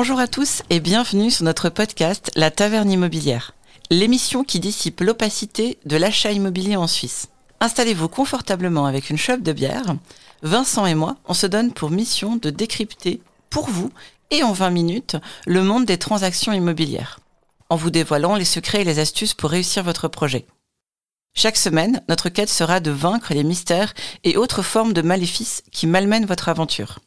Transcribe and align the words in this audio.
Bonjour 0.00 0.18
à 0.18 0.28
tous 0.28 0.62
et 0.70 0.80
bienvenue 0.80 1.30
sur 1.30 1.44
notre 1.44 1.68
podcast 1.68 2.30
La 2.34 2.50
Taverne 2.50 2.90
Immobilière, 2.90 3.52
l'émission 3.90 4.44
qui 4.44 4.58
dissipe 4.58 5.02
l'opacité 5.02 5.76
de 5.84 5.98
l'achat 5.98 6.32
immobilier 6.32 6.74
en 6.74 6.86
Suisse. 6.86 7.28
Installez-vous 7.60 8.08
confortablement 8.08 8.86
avec 8.86 9.10
une 9.10 9.18
chope 9.18 9.42
de 9.42 9.52
bière. 9.52 9.94
Vincent 10.40 10.86
et 10.86 10.94
moi, 10.94 11.16
on 11.26 11.34
se 11.34 11.46
donne 11.46 11.74
pour 11.74 11.90
mission 11.90 12.36
de 12.36 12.48
décrypter 12.48 13.20
pour 13.50 13.68
vous 13.68 13.90
et 14.30 14.42
en 14.42 14.54
20 14.54 14.70
minutes 14.70 15.16
le 15.46 15.62
monde 15.62 15.84
des 15.84 15.98
transactions 15.98 16.54
immobilières, 16.54 17.20
en 17.68 17.76
vous 17.76 17.90
dévoilant 17.90 18.36
les 18.36 18.46
secrets 18.46 18.80
et 18.80 18.84
les 18.84 19.00
astuces 19.00 19.34
pour 19.34 19.50
réussir 19.50 19.84
votre 19.84 20.08
projet. 20.08 20.46
Chaque 21.34 21.58
semaine, 21.58 22.00
notre 22.08 22.30
quête 22.30 22.48
sera 22.48 22.80
de 22.80 22.90
vaincre 22.90 23.34
les 23.34 23.44
mystères 23.44 23.92
et 24.24 24.38
autres 24.38 24.62
formes 24.62 24.94
de 24.94 25.02
maléfices 25.02 25.62
qui 25.70 25.86
malmènent 25.86 26.24
votre 26.24 26.48
aventure. 26.48 27.00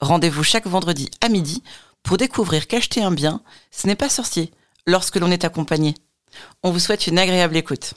Rendez-vous 0.00 0.42
chaque 0.42 0.66
vendredi 0.66 1.08
à 1.20 1.28
midi 1.28 1.62
pour 2.02 2.16
découvrir 2.16 2.66
qu'acheter 2.66 3.02
un 3.02 3.12
bien, 3.12 3.42
ce 3.70 3.86
n'est 3.86 3.96
pas 3.96 4.08
sorcier 4.08 4.50
lorsque 4.86 5.16
l'on 5.16 5.30
est 5.30 5.44
accompagné. 5.44 5.94
On 6.62 6.70
vous 6.70 6.78
souhaite 6.78 7.06
une 7.06 7.18
agréable 7.18 7.56
écoute. 7.56 7.94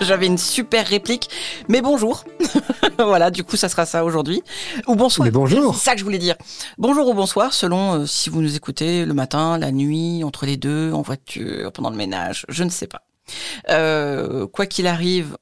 J'avais 0.00 0.26
une 0.26 0.38
super 0.38 0.86
réplique, 0.86 1.28
mais 1.68 1.82
bonjour. 1.82 2.24
voilà, 2.98 3.30
du 3.30 3.44
coup, 3.44 3.56
ça 3.56 3.68
sera 3.68 3.84
ça 3.84 4.04
aujourd'hui. 4.04 4.42
Ou 4.86 4.96
bonsoir. 4.96 5.26
Mais 5.26 5.30
bonjour. 5.30 5.74
C'est 5.74 5.84
ça 5.84 5.92
que 5.92 5.98
je 5.98 6.04
voulais 6.04 6.18
dire. 6.18 6.36
Bonjour 6.78 7.06
ou 7.08 7.14
bonsoir, 7.14 7.52
selon 7.52 8.00
euh, 8.00 8.06
si 8.06 8.30
vous 8.30 8.40
nous 8.40 8.56
écoutez 8.56 9.04
le 9.04 9.12
matin, 9.12 9.58
la 9.58 9.70
nuit, 9.72 10.24
entre 10.24 10.46
les 10.46 10.56
deux, 10.56 10.90
en 10.92 11.02
voiture, 11.02 11.70
pendant 11.72 11.90
le 11.90 11.96
ménage, 11.96 12.46
je 12.48 12.64
ne 12.64 12.70
sais 12.70 12.86
pas. 12.86 13.02
Euh, 13.68 14.46
quoi 14.46 14.64
qu'il 14.64 14.86
arrive, 14.86 15.36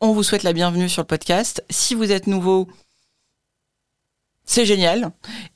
on 0.00 0.12
vous 0.12 0.24
souhaite 0.24 0.42
la 0.42 0.52
bienvenue 0.52 0.88
sur 0.88 1.02
le 1.02 1.06
podcast. 1.06 1.64
Si 1.70 1.94
vous 1.94 2.10
êtes 2.10 2.26
nouveau, 2.26 2.66
c'est 4.50 4.66
génial. 4.66 5.12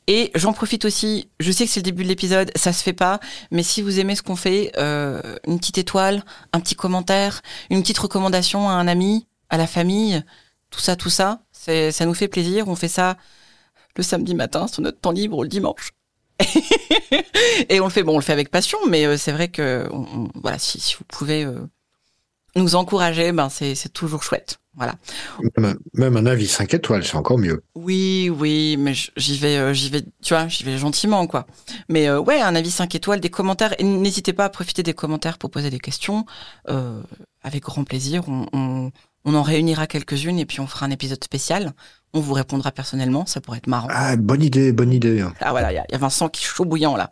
Et 0.06 0.30
j'en 0.36 0.52
profite 0.52 0.84
aussi, 0.84 1.28
je 1.40 1.50
sais 1.50 1.64
que 1.64 1.70
c'est 1.70 1.80
le 1.80 1.84
début 1.84 2.04
de 2.04 2.08
l'épisode, 2.08 2.52
ça 2.54 2.72
se 2.72 2.80
fait 2.80 2.92
pas, 2.92 3.18
mais 3.50 3.64
si 3.64 3.82
vous 3.82 3.98
aimez 3.98 4.14
ce 4.14 4.22
qu'on 4.22 4.36
fait, 4.36 4.70
euh, 4.78 5.20
une 5.48 5.58
petite 5.58 5.78
étoile, 5.78 6.24
un 6.52 6.60
petit 6.60 6.76
commentaire, 6.76 7.42
une 7.70 7.82
petite 7.82 7.98
recommandation 7.98 8.68
à 8.68 8.74
un 8.74 8.86
ami, 8.86 9.26
à 9.50 9.56
la 9.56 9.66
famille, 9.66 10.22
tout 10.70 10.78
ça, 10.78 10.94
tout 10.94 11.10
ça, 11.10 11.40
ça 11.50 12.06
nous 12.06 12.14
fait 12.14 12.28
plaisir. 12.28 12.68
On 12.68 12.76
fait 12.76 12.86
ça 12.86 13.16
le 13.96 14.04
samedi 14.04 14.34
matin 14.36 14.68
sur 14.68 14.80
notre 14.80 15.00
temps 15.00 15.10
libre 15.10 15.42
le 15.42 15.48
dimanche. 15.48 15.90
et 17.68 17.80
on 17.80 17.84
le 17.84 17.90
fait, 17.90 18.04
bon, 18.04 18.12
on 18.14 18.18
le 18.18 18.22
fait 18.22 18.32
avec 18.32 18.48
passion, 18.48 18.78
mais 18.88 19.06
euh, 19.06 19.16
c'est 19.16 19.32
vrai 19.32 19.48
que, 19.48 19.88
voilà, 20.36 20.60
si, 20.60 20.78
si 20.78 20.94
vous 20.94 21.04
pouvez 21.08 21.44
euh, 21.44 21.66
nous 22.54 22.76
encourager, 22.76 23.32
ben 23.32 23.48
c'est 23.48 23.92
toujours 23.92 24.22
chouette. 24.22 24.60
Voilà. 24.76 24.94
Même, 25.56 25.78
même 25.94 26.16
un 26.16 26.26
avis 26.26 26.46
5 26.48 26.74
étoiles, 26.74 27.04
c'est 27.04 27.16
encore 27.16 27.38
mieux. 27.38 27.62
Oui, 27.74 28.30
oui, 28.30 28.76
mais 28.78 28.92
j'y 29.16 29.38
vais, 29.38 29.56
euh, 29.56 29.72
j'y 29.72 29.90
vais, 29.90 30.02
tu 30.22 30.34
vois, 30.34 30.48
j'y 30.48 30.64
vais 30.64 30.78
gentiment, 30.78 31.26
quoi. 31.26 31.46
Mais 31.88 32.08
euh, 32.08 32.20
ouais, 32.20 32.40
un 32.40 32.54
avis 32.56 32.70
5 32.70 32.94
étoiles, 32.94 33.20
des 33.20 33.30
commentaires. 33.30 33.74
Et 33.78 33.84
n'hésitez 33.84 34.32
pas 34.32 34.44
à 34.44 34.48
profiter 34.48 34.82
des 34.82 34.94
commentaires 34.94 35.38
pour 35.38 35.50
poser 35.50 35.70
des 35.70 35.80
questions. 35.80 36.26
Euh, 36.68 37.00
avec 37.42 37.62
grand 37.62 37.84
plaisir. 37.84 38.24
On, 38.28 38.46
on, 38.52 38.90
on 39.24 39.34
en 39.34 39.42
réunira 39.42 39.86
quelques-unes 39.86 40.38
et 40.38 40.46
puis 40.46 40.60
on 40.60 40.66
fera 40.66 40.86
un 40.86 40.90
épisode 40.90 41.22
spécial. 41.22 41.72
On 42.16 42.20
vous 42.20 42.32
répondra 42.34 42.70
personnellement, 42.70 43.26
ça 43.26 43.40
pourrait 43.40 43.58
être 43.58 43.66
marrant. 43.66 43.88
Ah, 43.90 44.16
bonne 44.16 44.42
idée, 44.42 44.72
bonne 44.72 44.92
idée. 44.92 45.24
Ah 45.40 45.50
voilà, 45.50 45.72
il 45.72 45.74
y, 45.74 45.92
y 45.92 45.94
a 45.94 45.98
Vincent 45.98 46.28
qui 46.28 46.44
est 46.44 46.46
chaud 46.46 46.64
bouillant 46.64 46.96
là. 46.96 47.10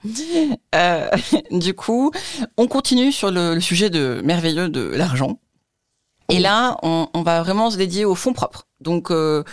Euh, 0.75 1.09
du 1.51 1.75
coup, 1.75 2.13
on 2.57 2.69
continue 2.69 3.11
sur 3.11 3.31
le, 3.31 3.55
le 3.55 3.61
sujet 3.61 3.91
de 3.91 4.21
merveilleux 4.25 4.69
de 4.69 4.81
l'argent. 4.81 5.41
Et 6.29 6.39
là, 6.39 6.79
on, 6.83 7.23
va 7.23 7.43
vraiment 7.43 7.71
se 7.71 7.77
dédier 7.77 8.05
aux 8.05 8.15
fonds 8.15 8.33
propres. 8.33 8.67
Donc, 8.81 9.11
euh, 9.11 9.45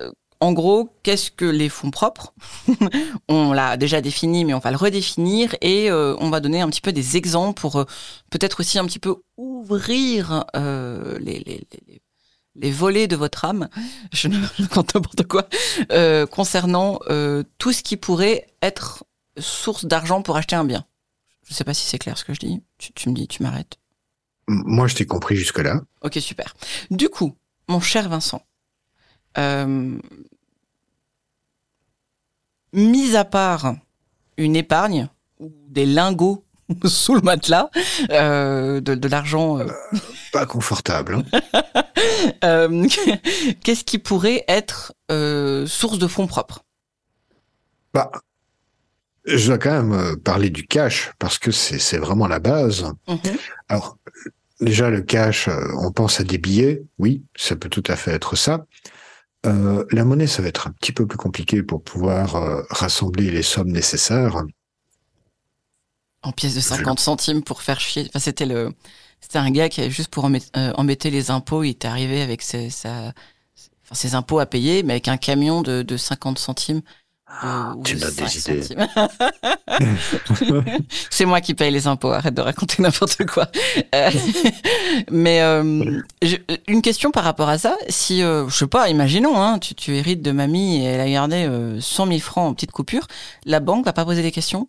euh, 0.00 0.10
en 0.40 0.52
gros, 0.52 0.96
qu'est-ce 1.02 1.30
que 1.30 1.44
les 1.44 1.68
fonds 1.68 1.90
propres 1.90 2.34
On 3.28 3.52
l'a 3.52 3.76
déjà 3.76 4.00
défini, 4.00 4.44
mais 4.44 4.54
on 4.54 4.58
va 4.58 4.70
le 4.70 4.76
redéfinir 4.76 5.54
et 5.60 5.90
euh, 5.90 6.16
on 6.18 6.30
va 6.30 6.40
donner 6.40 6.60
un 6.60 6.68
petit 6.68 6.80
peu 6.80 6.92
des 6.92 7.16
exemples 7.16 7.60
pour 7.60 7.76
euh, 7.76 7.84
peut-être 8.30 8.60
aussi 8.60 8.78
un 8.78 8.86
petit 8.86 8.98
peu 8.98 9.16
ouvrir 9.36 10.44
les, 10.54 11.64
volets 12.70 13.06
de 13.06 13.16
votre 13.16 13.44
âme. 13.44 13.68
Je 14.12 14.28
ne 14.28 14.44
raconte 14.58 14.94
n'importe 14.94 15.26
quoi 15.28 15.46
concernant 16.30 16.98
tout 17.58 17.72
ce 17.72 17.82
qui 17.82 17.96
pourrait 17.96 18.48
être 18.62 19.04
source 19.38 19.84
d'argent 19.84 20.22
pour 20.22 20.36
acheter 20.36 20.56
un 20.56 20.64
bien. 20.64 20.84
Je 21.48 21.54
sais 21.54 21.64
pas 21.64 21.74
si 21.74 21.86
c'est 21.86 21.98
clair 21.98 22.16
ce 22.18 22.24
que 22.24 22.34
je 22.34 22.40
dis. 22.40 22.62
Tu, 22.78 22.92
tu 22.92 23.08
me 23.08 23.14
dis, 23.14 23.28
tu 23.28 23.42
m'arrêtes. 23.42 23.78
Moi, 24.48 24.86
je 24.88 24.96
t'ai 24.96 25.06
compris 25.06 25.36
jusque-là. 25.36 25.80
Ok, 26.02 26.14
super. 26.20 26.54
Du 26.90 27.08
coup, 27.08 27.34
mon 27.68 27.80
cher 27.80 28.08
Vincent, 28.08 28.42
euh, 29.38 29.98
mis 32.72 33.16
à 33.16 33.24
part 33.24 33.74
une 34.36 34.56
épargne 34.56 35.08
ou 35.38 35.52
des 35.68 35.86
lingots 35.86 36.44
sous 36.84 37.14
le 37.14 37.20
matelas, 37.20 37.70
euh, 38.10 38.80
de, 38.80 38.94
de 38.94 39.08
l'argent, 39.08 39.58
euh, 39.58 39.66
Pas 40.32 40.46
confortable. 40.46 41.22
hein. 41.34 41.82
euh, 42.44 42.86
qu'est-ce 43.62 43.84
qui 43.84 43.98
pourrait 43.98 44.44
être 44.48 44.94
euh, 45.10 45.66
source 45.66 45.98
de 45.98 46.06
fonds 46.06 46.26
propres? 46.26 46.64
Bah, 47.92 48.10
je 49.24 49.46
dois 49.46 49.58
quand 49.58 49.70
même 49.70 49.92
euh, 49.92 50.16
parler 50.16 50.50
du 50.50 50.66
cash 50.66 51.12
parce 51.18 51.38
que 51.38 51.50
c'est 51.50 51.98
vraiment 51.98 52.26
la 52.26 52.38
base. 52.38 52.84
Mhm. 53.08 53.18
Alors, 53.68 53.98
déjà, 54.60 54.90
le 54.90 55.02
cash, 55.02 55.48
euh, 55.48 55.68
on 55.78 55.92
pense 55.92 56.20
à 56.20 56.24
des 56.24 56.38
billets. 56.38 56.82
Oui, 56.98 57.22
ça 57.36 57.56
peut 57.56 57.68
tout 57.68 57.84
à 57.86 57.96
fait 57.96 58.12
être 58.12 58.36
ça. 58.36 58.64
Euh, 59.44 59.84
la 59.90 60.04
monnaie, 60.04 60.26
ça 60.26 60.42
va 60.42 60.48
être 60.48 60.68
un 60.68 60.70
petit 60.70 60.92
peu 60.92 61.06
plus 61.06 61.18
compliqué 61.18 61.62
pour 61.62 61.82
pouvoir 61.82 62.36
euh, 62.36 62.62
rassembler 62.70 63.30
les 63.30 63.42
sommes 63.42 63.72
nécessaires. 63.72 64.42
En 66.22 66.30
pièces 66.30 66.54
de 66.54 66.60
50 66.60 67.00
centimes 67.00 67.42
pour 67.42 67.62
faire 67.62 67.80
chier. 67.80 68.06
Enfin, 68.08 68.20
c'était 68.20 68.46
le, 68.46 68.72
c'était 69.20 69.38
un 69.38 69.50
gars 69.50 69.68
qui 69.68 69.80
avait 69.80 69.90
juste 69.90 70.10
pour 70.10 70.26
euh, 70.26 70.72
embêter 70.74 71.10
les 71.10 71.32
impôts. 71.32 71.64
Il 71.64 71.70
était 71.70 71.88
arrivé 71.88 72.22
avec 72.22 72.42
ses, 72.42 72.70
sa, 72.70 73.12
enfin, 73.82 73.94
ses 73.94 74.14
impôts 74.14 74.38
à 74.38 74.46
payer, 74.46 74.84
mais 74.84 74.92
avec 74.92 75.08
un 75.08 75.16
camion 75.16 75.62
de, 75.62 75.82
de 75.82 75.96
50 75.96 76.38
centimes. 76.38 76.82
De- 77.42 77.78
ou 77.78 77.82
tu 77.82 77.96
donnes 77.96 78.14
des 78.14 78.28
5 78.28 78.54
idées. 78.54 78.76
C'est 81.10 81.24
moi 81.24 81.40
qui 81.40 81.54
paye 81.54 81.70
les 81.70 81.86
impôts. 81.86 82.12
Arrête 82.12 82.34
de 82.34 82.40
raconter 82.40 82.76
n'importe 82.82 83.24
quoi. 83.26 83.48
Euh, 83.94 84.10
mais 85.10 85.40
euh, 85.42 86.00
je- 86.22 86.36
une 86.68 86.82
question 86.82 87.10
par 87.10 87.24
rapport 87.24 87.48
à 87.48 87.58
ça. 87.58 87.76
Si, 87.88 88.22
euh, 88.22 88.48
je 88.48 88.56
sais 88.56 88.66
pas, 88.66 88.88
imaginons, 88.88 89.40
hein, 89.40 89.58
tu, 89.58 89.74
tu 89.74 89.96
hérites 89.96 90.22
de 90.22 90.32
mamie 90.32 90.80
et 90.82 90.84
elle 90.84 91.00
a 91.00 91.10
gardé 91.10 91.44
euh, 91.46 91.80
100 91.80 92.06
000 92.06 92.18
francs 92.20 92.50
en 92.50 92.54
petite 92.54 92.72
coupure, 92.72 93.06
la 93.44 93.60
banque 93.60 93.84
va 93.84 93.92
pas 93.92 94.04
poser 94.04 94.22
des 94.22 94.32
questions? 94.32 94.68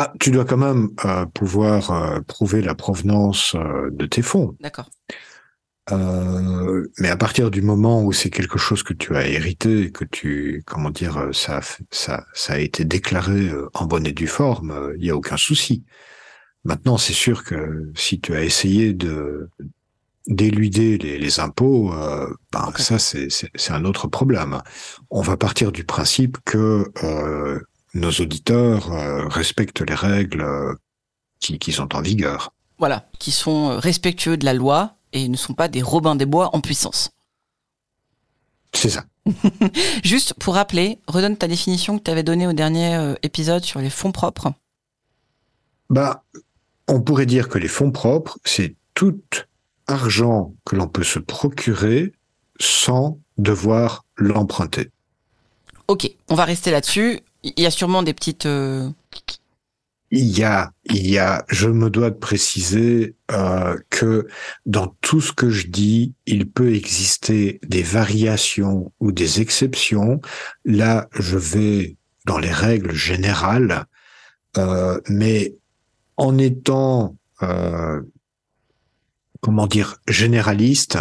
Ah, 0.00 0.12
tu 0.20 0.30
dois 0.30 0.44
quand 0.44 0.56
même 0.56 0.90
euh, 1.04 1.26
pouvoir 1.26 1.90
euh, 1.90 2.20
prouver 2.20 2.62
la 2.62 2.76
provenance 2.76 3.56
euh, 3.56 3.88
de 3.90 4.06
tes 4.06 4.22
fonds. 4.22 4.54
D'accord. 4.60 4.88
Euh, 5.92 6.86
mais 6.98 7.08
à 7.08 7.16
partir 7.16 7.50
du 7.50 7.62
moment 7.62 8.02
où 8.02 8.12
c'est 8.12 8.30
quelque 8.30 8.58
chose 8.58 8.82
que 8.82 8.92
tu 8.92 9.16
as 9.16 9.26
hérité, 9.26 9.90
que 9.90 10.04
tu, 10.04 10.62
comment 10.66 10.90
dire, 10.90 11.16
euh, 11.16 11.32
ça, 11.32 11.60
ça, 11.90 12.26
ça 12.34 12.54
a 12.54 12.58
été 12.58 12.84
déclaré 12.84 13.48
euh, 13.48 13.68
en 13.74 13.86
bonne 13.86 14.06
et 14.06 14.12
due 14.12 14.26
forme, 14.26 14.92
il 14.98 15.06
y 15.06 15.10
a 15.10 15.16
aucun 15.16 15.36
souci. 15.36 15.84
Maintenant, 16.64 16.98
c'est 16.98 17.14
sûr 17.14 17.44
que 17.44 17.90
si 17.94 18.20
tu 18.20 18.34
as 18.34 18.44
essayé 18.44 18.92
de 18.92 19.48
d'éluder 20.26 20.98
les, 20.98 21.16
les 21.16 21.40
impôts, 21.40 21.90
euh, 21.94 22.28
ben 22.52 22.70
ça 22.76 22.98
c'est 22.98 23.70
un 23.70 23.84
autre 23.86 24.08
problème. 24.08 24.60
On 25.10 25.22
va 25.22 25.38
partir 25.38 25.72
du 25.72 25.84
principe 25.84 26.36
que 26.44 26.84
euh, 27.02 27.58
nos 27.94 28.10
auditeurs 28.10 28.90
respectent 29.32 29.80
les 29.80 29.94
règles 29.94 30.44
qui, 31.40 31.58
qui 31.58 31.72
sont 31.72 31.96
en 31.96 32.02
vigueur. 32.02 32.52
voilà, 32.78 33.08
qui 33.18 33.30
sont 33.32 33.78
respectueux 33.78 34.36
de 34.36 34.44
la 34.44 34.52
loi 34.52 34.97
et 35.12 35.28
ne 35.28 35.36
sont 35.36 35.54
pas 35.54 35.68
des 35.68 35.82
Robins 35.82 36.16
des 36.16 36.26
Bois 36.26 36.50
en 36.54 36.60
puissance. 36.60 37.10
C'est 38.74 38.90
ça. 38.90 39.04
Juste 40.04 40.34
pour 40.34 40.54
rappeler, 40.54 40.98
redonne 41.06 41.36
ta 41.36 41.48
définition 41.48 41.98
que 41.98 42.04
tu 42.04 42.10
avais 42.10 42.22
donnée 42.22 42.46
au 42.46 42.52
dernier 42.52 42.94
euh, 42.94 43.14
épisode 43.22 43.64
sur 43.64 43.80
les 43.80 43.90
fonds 43.90 44.12
propres. 44.12 44.52
Bah, 45.90 46.24
on 46.86 47.00
pourrait 47.00 47.26
dire 47.26 47.48
que 47.48 47.58
les 47.58 47.68
fonds 47.68 47.90
propres, 47.90 48.38
c'est 48.44 48.74
tout 48.94 49.20
argent 49.86 50.52
que 50.64 50.76
l'on 50.76 50.86
peut 50.86 51.04
se 51.04 51.18
procurer 51.18 52.12
sans 52.60 53.18
devoir 53.38 54.04
l'emprunter. 54.16 54.90
Ok, 55.86 56.10
on 56.28 56.34
va 56.34 56.44
rester 56.44 56.70
là-dessus. 56.70 57.20
Il 57.42 57.60
y 57.62 57.66
a 57.66 57.70
sûrement 57.70 58.02
des 58.02 58.12
petites... 58.12 58.46
euh, 58.46 58.90
Il 60.10 60.26
y 60.38 60.42
a, 60.42 60.72
il 60.84 61.06
y 61.06 61.18
a, 61.18 61.44
je 61.48 61.68
me 61.68 61.90
dois 61.90 62.10
de 62.10 62.16
préciser 62.16 63.14
euh, 63.30 63.76
que 63.90 64.26
dans 64.64 64.96
tout 65.02 65.20
ce 65.20 65.32
que 65.32 65.50
je 65.50 65.66
dis, 65.66 66.14
il 66.24 66.50
peut 66.50 66.74
exister 66.74 67.60
des 67.62 67.82
variations 67.82 68.92
ou 69.00 69.12
des 69.12 69.42
exceptions. 69.42 70.20
Là, 70.64 71.08
je 71.12 71.36
vais 71.36 71.96
dans 72.24 72.38
les 72.38 72.52
règles 72.52 72.94
générales, 72.94 73.84
euh, 74.56 74.98
mais 75.08 75.54
en 76.16 76.38
étant, 76.38 77.16
euh, 77.42 78.00
comment 79.40 79.66
dire, 79.66 79.98
généraliste, 80.08 80.98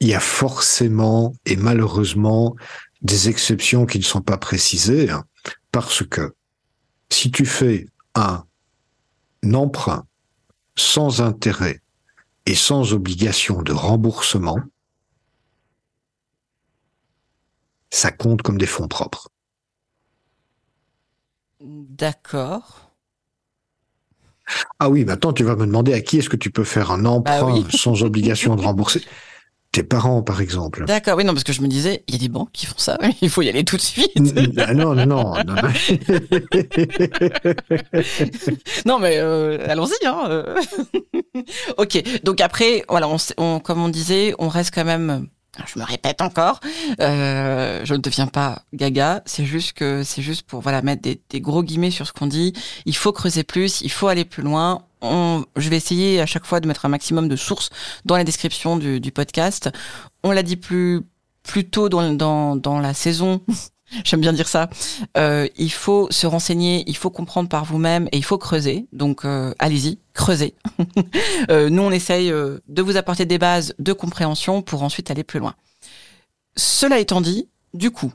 il 0.00 0.08
y 0.08 0.14
a 0.14 0.20
forcément 0.20 1.34
et 1.46 1.56
malheureusement 1.56 2.56
des 3.02 3.28
exceptions 3.28 3.86
qui 3.86 3.98
ne 3.98 4.04
sont 4.04 4.22
pas 4.22 4.38
précisées 4.38 5.10
hein, 5.10 5.24
parce 5.72 6.02
que 6.04 6.34
si 7.10 7.30
tu 7.30 7.44
fais 7.44 7.86
un 8.14 8.44
emprunt 9.52 10.06
sans 10.76 11.20
intérêt 11.20 11.80
et 12.46 12.54
sans 12.54 12.92
obligation 12.92 13.62
de 13.62 13.72
remboursement, 13.72 14.58
ça 17.90 18.10
compte 18.10 18.42
comme 18.42 18.58
des 18.58 18.66
fonds 18.66 18.88
propres. 18.88 19.28
D'accord. 21.60 22.90
Ah 24.78 24.88
oui, 24.88 25.04
maintenant 25.04 25.32
tu 25.32 25.44
vas 25.44 25.54
me 25.56 25.66
demander 25.66 25.92
à 25.92 26.00
qui 26.00 26.18
est-ce 26.18 26.30
que 26.30 26.36
tu 26.36 26.50
peux 26.50 26.64
faire 26.64 26.90
un 26.90 27.04
emprunt 27.04 27.60
bah 27.60 27.68
sans 27.70 28.02
obligation 28.02 28.56
de 28.56 28.62
rembourser. 28.62 29.02
Tes 29.72 29.84
parents, 29.84 30.22
par 30.22 30.40
exemple. 30.40 30.84
D'accord, 30.84 31.16
oui, 31.16 31.24
non, 31.24 31.32
parce 31.32 31.44
que 31.44 31.52
je 31.52 31.62
me 31.62 31.68
disais, 31.68 32.02
il 32.08 32.14
y 32.14 32.16
a 32.16 32.20
des 32.20 32.28
banques 32.28 32.50
qui 32.52 32.66
font 32.66 32.78
ça, 32.78 32.98
il 33.22 33.30
faut 33.30 33.42
y 33.42 33.48
aller 33.48 33.64
tout 33.64 33.76
de 33.76 33.82
suite. 33.82 34.10
Ah 34.58 34.74
non, 34.74 34.94
non, 34.94 35.06
non. 35.06 35.34
non, 35.44 35.54
non. 38.84 38.98
mais 39.00 39.18
euh, 39.18 39.64
allons-y. 39.68 40.06
Hein. 40.06 40.24
Euh. 40.28 40.60
ok, 41.78 42.22
donc 42.24 42.40
après, 42.40 42.84
voilà, 42.88 43.08
on, 43.36 43.60
comme 43.60 43.80
on 43.80 43.88
disait, 43.88 44.34
on 44.40 44.48
reste 44.48 44.74
quand 44.74 44.84
même 44.84 45.28
je 45.66 45.78
me 45.78 45.84
répète 45.84 46.20
encore, 46.20 46.60
euh, 47.00 47.80
je 47.84 47.94
ne 47.94 47.98
deviens 47.98 48.26
pas 48.26 48.62
gaga. 48.72 49.22
C'est 49.26 49.44
juste 49.44 49.72
que 49.74 50.02
c'est 50.04 50.22
juste 50.22 50.46
pour 50.46 50.60
voilà 50.60 50.82
mettre 50.82 51.02
des, 51.02 51.20
des 51.28 51.40
gros 51.40 51.62
guillemets 51.62 51.90
sur 51.90 52.06
ce 52.06 52.12
qu'on 52.12 52.26
dit. 52.26 52.52
Il 52.86 52.96
faut 52.96 53.12
creuser 53.12 53.44
plus, 53.44 53.80
il 53.80 53.90
faut 53.90 54.08
aller 54.08 54.24
plus 54.24 54.42
loin. 54.42 54.84
On, 55.02 55.44
je 55.56 55.68
vais 55.68 55.76
essayer 55.76 56.20
à 56.20 56.26
chaque 56.26 56.44
fois 56.44 56.60
de 56.60 56.66
mettre 56.66 56.86
un 56.86 56.88
maximum 56.88 57.28
de 57.28 57.36
sources 57.36 57.70
dans 58.04 58.16
la 58.16 58.24
description 58.24 58.76
du, 58.76 59.12
podcast. 59.12 59.70
On 60.22 60.32
l'a 60.32 60.42
dit 60.42 60.56
plus 60.56 61.02
plus 61.42 61.68
tôt 61.68 61.88
dans, 61.88 62.12
dans, 62.12 62.54
dans 62.54 62.80
la 62.80 62.92
saison. 62.94 63.40
J'aime 64.04 64.20
bien 64.20 64.32
dire 64.32 64.48
ça. 64.48 64.70
Euh, 65.16 65.48
il 65.56 65.72
faut 65.72 66.06
se 66.10 66.26
renseigner, 66.26 66.84
il 66.86 66.96
faut 66.96 67.10
comprendre 67.10 67.48
par 67.48 67.64
vous-même 67.64 68.08
et 68.12 68.18
il 68.18 68.24
faut 68.24 68.38
creuser. 68.38 68.86
Donc 68.92 69.24
euh, 69.24 69.52
allez-y, 69.58 69.98
creusez. 70.14 70.54
euh, 71.50 71.70
nous, 71.70 71.82
on 71.82 71.90
essaye 71.90 72.30
de 72.30 72.82
vous 72.82 72.96
apporter 72.96 73.26
des 73.26 73.38
bases 73.38 73.74
de 73.78 73.92
compréhension 73.92 74.62
pour 74.62 74.82
ensuite 74.82 75.10
aller 75.10 75.24
plus 75.24 75.40
loin. 75.40 75.54
Cela 76.56 76.98
étant 76.98 77.20
dit, 77.20 77.48
du 77.74 77.90
coup, 77.90 78.12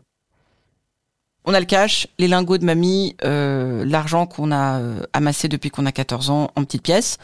on 1.46 1.54
a 1.54 1.60
le 1.60 1.66
cash, 1.66 2.08
les 2.18 2.28
lingots 2.28 2.58
de 2.58 2.66
mamie, 2.66 3.16
euh, 3.24 3.86
l'argent 3.86 4.26
qu'on 4.26 4.52
a 4.52 4.82
amassé 5.14 5.48
depuis 5.48 5.70
qu'on 5.70 5.86
a 5.86 5.92
14 5.92 6.30
ans 6.30 6.52
en 6.56 6.64
petites 6.64 6.84
pièces. 6.84 7.18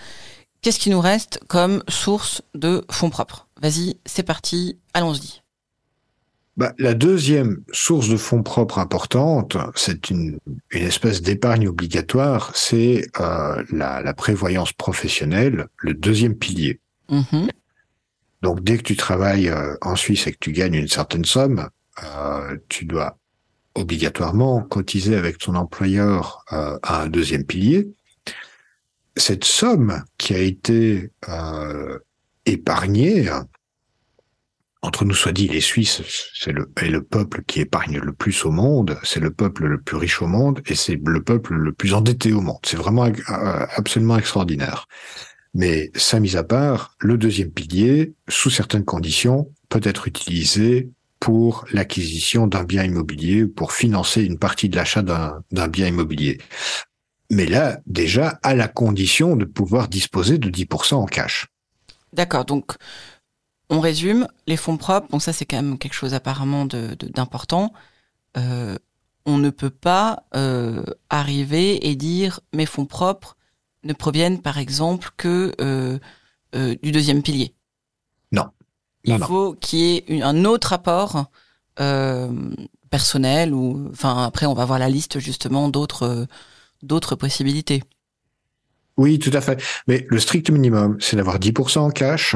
Qu'est-ce 0.62 0.80
qui 0.80 0.92
nous 0.92 1.02
reste 1.02 1.40
comme 1.48 1.84
source 1.88 2.44
de 2.54 2.86
fonds 2.92 3.10
propres? 3.10 3.48
Vas-y, 3.62 3.98
c'est 4.06 4.24
parti, 4.24 4.78
allons-y. 4.94 5.42
Bah, 6.58 6.74
la 6.78 6.94
deuxième 6.94 7.64
source 7.72 8.10
de 8.10 8.18
fonds 8.18 8.44
propres 8.44 8.78
importante, 8.78 9.58
c'est 9.76 10.10
une, 10.10 10.38
une 10.70 10.84
espèce 10.84 11.22
d'épargne 11.22 11.68
obligatoire, 11.68 12.52
c'est 12.56 13.08
euh, 13.20 13.64
la, 13.72 14.02
la, 14.02 14.14
prévoyance 14.14 14.74
professionnelle, 14.74 15.68
le 15.78 15.94
deuxième 15.94 16.36
pilier. 16.36 16.80
Mm-hmm. 17.10 17.50
Donc 18.42 18.64
dès 18.64 18.78
que 18.78 18.84
tu 18.84 18.96
travailles 18.96 19.50
euh, 19.50 19.76
en 19.82 19.96
Suisse 19.96 20.28
et 20.28 20.34
que 20.34 20.38
tu 20.40 20.52
gagnes 20.52 20.76
une 20.76 20.88
certaine 20.88 21.26
somme, 21.26 21.70
euh, 22.04 22.58
tu 22.68 22.86
dois 22.86 23.18
obligatoirement 23.76 24.62
cotiser 24.62 25.16
avec 25.16 25.38
ton 25.38 25.56
employeur 25.56 26.44
euh, 26.52 26.78
à 26.84 27.04
un 27.04 27.08
deuxième 27.08 27.46
pilier. 27.46 27.90
Cette 29.18 29.44
somme 29.44 30.04
qui 30.18 30.34
a 30.34 30.40
été 30.40 31.12
euh, 31.28 32.00
épargnée, 32.46 33.30
entre 34.82 35.06
nous 35.06 35.14
soit 35.14 35.32
dit, 35.32 35.48
les 35.48 35.62
Suisses, 35.62 36.02
c'est 36.34 36.52
le, 36.52 36.72
le 36.82 37.04
peuple 37.04 37.44
qui 37.46 37.60
épargne 37.60 38.00
le 38.00 38.14
plus 38.14 38.46
au 38.46 38.52
monde, 38.52 38.98
c'est 39.04 39.20
le 39.20 39.32
peuple 39.32 39.66
le 39.66 39.80
plus 39.80 39.98
riche 39.98 40.22
au 40.22 40.28
monde, 40.28 40.62
et 40.66 40.76
c'est 40.76 41.00
le 41.04 41.22
peuple 41.22 41.54
le 41.54 41.72
plus 41.72 41.94
endetté 41.94 42.34
au 42.34 42.42
monde. 42.42 42.60
C'est 42.66 42.78
vraiment 42.78 43.06
euh, 43.06 43.66
absolument 43.76 44.18
extraordinaire. 44.18 44.88
Mais 45.54 45.92
ça 45.96 46.20
mis 46.20 46.38
à 46.38 46.44
part, 46.44 46.96
le 47.00 47.18
deuxième 47.18 47.52
pilier, 47.52 48.14
sous 48.28 48.50
certaines 48.50 48.86
conditions, 48.86 49.52
peut 49.70 49.82
être 49.84 50.08
utilisé 50.08 50.90
pour 51.22 51.66
l'acquisition 51.72 52.48
d'un 52.48 52.64
bien 52.64 52.84
immobilier, 52.84 53.46
pour 53.46 53.72
financer 53.72 54.24
une 54.24 54.40
partie 54.40 54.68
de 54.70 54.76
l'achat 54.76 55.04
d'un 55.04 55.68
bien 55.70 55.88
immobilier. 55.88 56.42
Mais 57.30 57.46
là, 57.46 57.80
déjà, 57.86 58.40
à 58.42 58.56
la 58.56 58.68
condition 58.68 59.36
de 59.36 59.46
pouvoir 59.46 59.88
disposer 59.88 60.40
de 60.40 60.50
10% 60.50 60.96
en 60.96 61.06
cash. 61.06 61.48
D'accord, 62.12 62.44
donc 62.44 62.74
on 63.70 63.80
résume, 63.80 64.28
les 64.48 64.58
fonds 64.58 64.78
propres, 64.78 65.08
bon 65.12 65.20
ça 65.20 65.32
c'est 65.32 65.46
quand 65.46 65.62
même 65.62 65.78
quelque 65.78 65.94
chose 65.94 66.14
apparemment 66.14 66.66
d'important. 66.66 67.72
De, 68.36 68.42
euh, 68.42 68.78
on 69.26 69.38
ne 69.38 69.52
peut 69.52 69.70
pas 69.70 70.24
euh, 70.36 70.84
arriver 71.10 71.88
et 71.88 71.96
dire 71.96 72.40
mes 72.52 72.66
fonds 72.66 72.88
propres 72.88 73.38
ne 73.84 73.94
proviennent 73.94 74.42
par 74.42 74.58
exemple 74.58 75.12
que 75.18 75.54
euh, 75.62 76.00
du 76.82 76.92
deuxième 76.92 77.22
pilier. 77.22 77.54
Non. 79.08 79.18
Il 79.18 79.24
faut 79.24 79.54
qu'il 79.54 79.80
y 79.80 80.20
ait 80.20 80.22
un 80.22 80.46
autre 80.46 80.74
apport 80.74 81.26
personnel 82.92 83.54
ou 83.54 83.88
enfin 83.92 84.26
après 84.26 84.46
on 84.46 84.54
va 84.54 84.66
voir 84.66 84.78
la 84.78 84.90
liste 84.90 85.20
justement 85.20 85.70
d'autres 85.70 86.28
d'autres 86.84 87.16
possibilités. 87.16 87.82
Oui, 88.98 89.20
tout 89.20 89.32
à 89.34 89.42
fait. 89.42 89.64
Mais 89.88 90.06
le 90.10 90.20
strict 90.20 90.50
minimum, 90.50 90.98
c'est 91.00 91.16
d'avoir 91.16 91.40
10% 91.40 91.80
en 91.80 91.90
cash. 91.90 92.36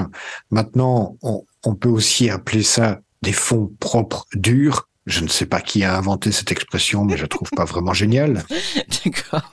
Maintenant, 0.49 1.17
on, 1.21 1.75
peut 1.75 1.89
aussi 1.89 2.29
appeler 2.29 2.63
ça 2.63 3.01
des 3.21 3.33
fonds 3.33 3.71
propres 3.79 4.25
durs. 4.33 4.87
Je 5.05 5.21
ne 5.21 5.27
sais 5.27 5.45
pas 5.45 5.61
qui 5.61 5.83
a 5.83 5.95
inventé 5.95 6.31
cette 6.31 6.51
expression, 6.51 7.03
mais 7.03 7.17
je 7.17 7.23
la 7.23 7.27
trouve 7.27 7.49
pas 7.51 7.65
vraiment 7.65 7.93
géniale. 7.93 8.43
D'accord. 9.05 9.51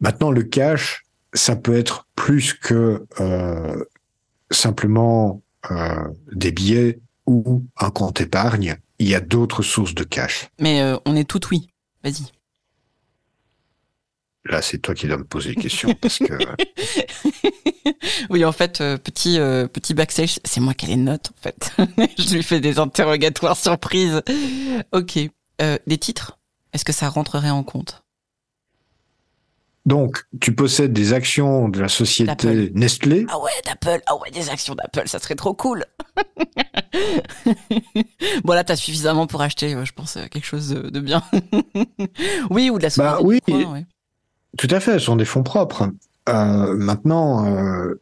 Maintenant, 0.00 0.30
le 0.30 0.42
cash, 0.42 1.04
ça 1.32 1.56
peut 1.56 1.76
être 1.76 2.06
plus 2.14 2.54
que 2.54 3.04
euh, 3.18 3.84
simplement 4.52 5.42
euh, 5.70 6.08
des 6.32 6.52
billets 6.52 7.00
ou 7.26 7.64
un 7.76 7.90
compte 7.90 8.20
épargne. 8.20 8.76
Il 8.98 9.08
y 9.08 9.14
a 9.14 9.20
d'autres 9.20 9.62
sources 9.62 9.94
de 9.94 10.04
cash. 10.04 10.48
Mais 10.60 10.80
euh, 10.80 10.96
on 11.06 11.16
est 11.16 11.28
tout 11.28 11.40
oui. 11.50 11.68
Vas-y. 12.04 12.32
Là, 14.44 14.60
c'est 14.60 14.78
toi 14.78 14.94
qui 14.94 15.06
dois 15.06 15.18
me 15.18 15.24
poser 15.24 15.54
des 15.54 15.62
questions 15.62 15.94
parce 15.94 16.18
que. 16.18 16.34
oui, 18.30 18.44
en 18.44 18.50
fait, 18.50 18.80
euh, 18.80 18.98
petit 18.98 19.38
euh, 19.38 19.68
petit 19.68 19.94
backstage, 19.94 20.40
c'est 20.44 20.60
moi 20.60 20.74
qui 20.74 20.86
ai 20.86 20.88
les 20.88 20.96
notes. 20.96 21.30
En 21.38 21.42
fait, 21.42 21.72
je 22.18 22.34
lui 22.34 22.42
fais 22.42 22.58
des 22.58 22.80
interrogatoires 22.80 23.56
surprises. 23.56 24.20
Ok, 24.90 25.18
euh, 25.60 25.78
des 25.86 25.98
titres. 25.98 26.40
Est-ce 26.72 26.84
que 26.84 26.92
ça 26.92 27.08
rentrerait 27.08 27.50
en 27.50 27.62
compte? 27.62 28.01
Donc, 29.84 30.22
tu 30.40 30.54
possèdes 30.54 30.92
des 30.92 31.12
actions 31.12 31.68
de 31.68 31.80
la 31.80 31.88
société 31.88 32.70
Nestlé. 32.74 33.26
Ah 33.28 33.40
ouais, 33.40 33.50
d'Apple. 33.66 34.00
Ah 34.06 34.16
ouais, 34.16 34.30
des 34.30 34.48
actions 34.48 34.74
d'Apple, 34.74 35.08
ça 35.08 35.18
serait 35.18 35.34
trop 35.34 35.54
cool. 35.54 35.84
bon 38.44 38.52
là, 38.52 38.62
t'as 38.62 38.76
suffisamment 38.76 39.26
pour 39.26 39.42
acheter, 39.42 39.76
je 39.84 39.92
pense, 39.92 40.18
quelque 40.30 40.46
chose 40.46 40.68
de, 40.68 41.00
bien. 41.00 41.22
oui, 42.50 42.70
ou 42.70 42.78
de 42.78 42.84
la 42.84 42.90
bah 42.96 43.18
société. 43.20 43.52
Bah 43.52 43.70
oui. 43.72 43.84
Tout 44.56 44.68
à 44.70 44.80
fait, 44.80 44.92
ce 44.94 45.06
sont 45.06 45.16
des 45.16 45.24
fonds 45.24 45.42
propres. 45.42 45.90
Euh, 46.28 46.76
maintenant, 46.76 47.46
euh, 47.46 48.00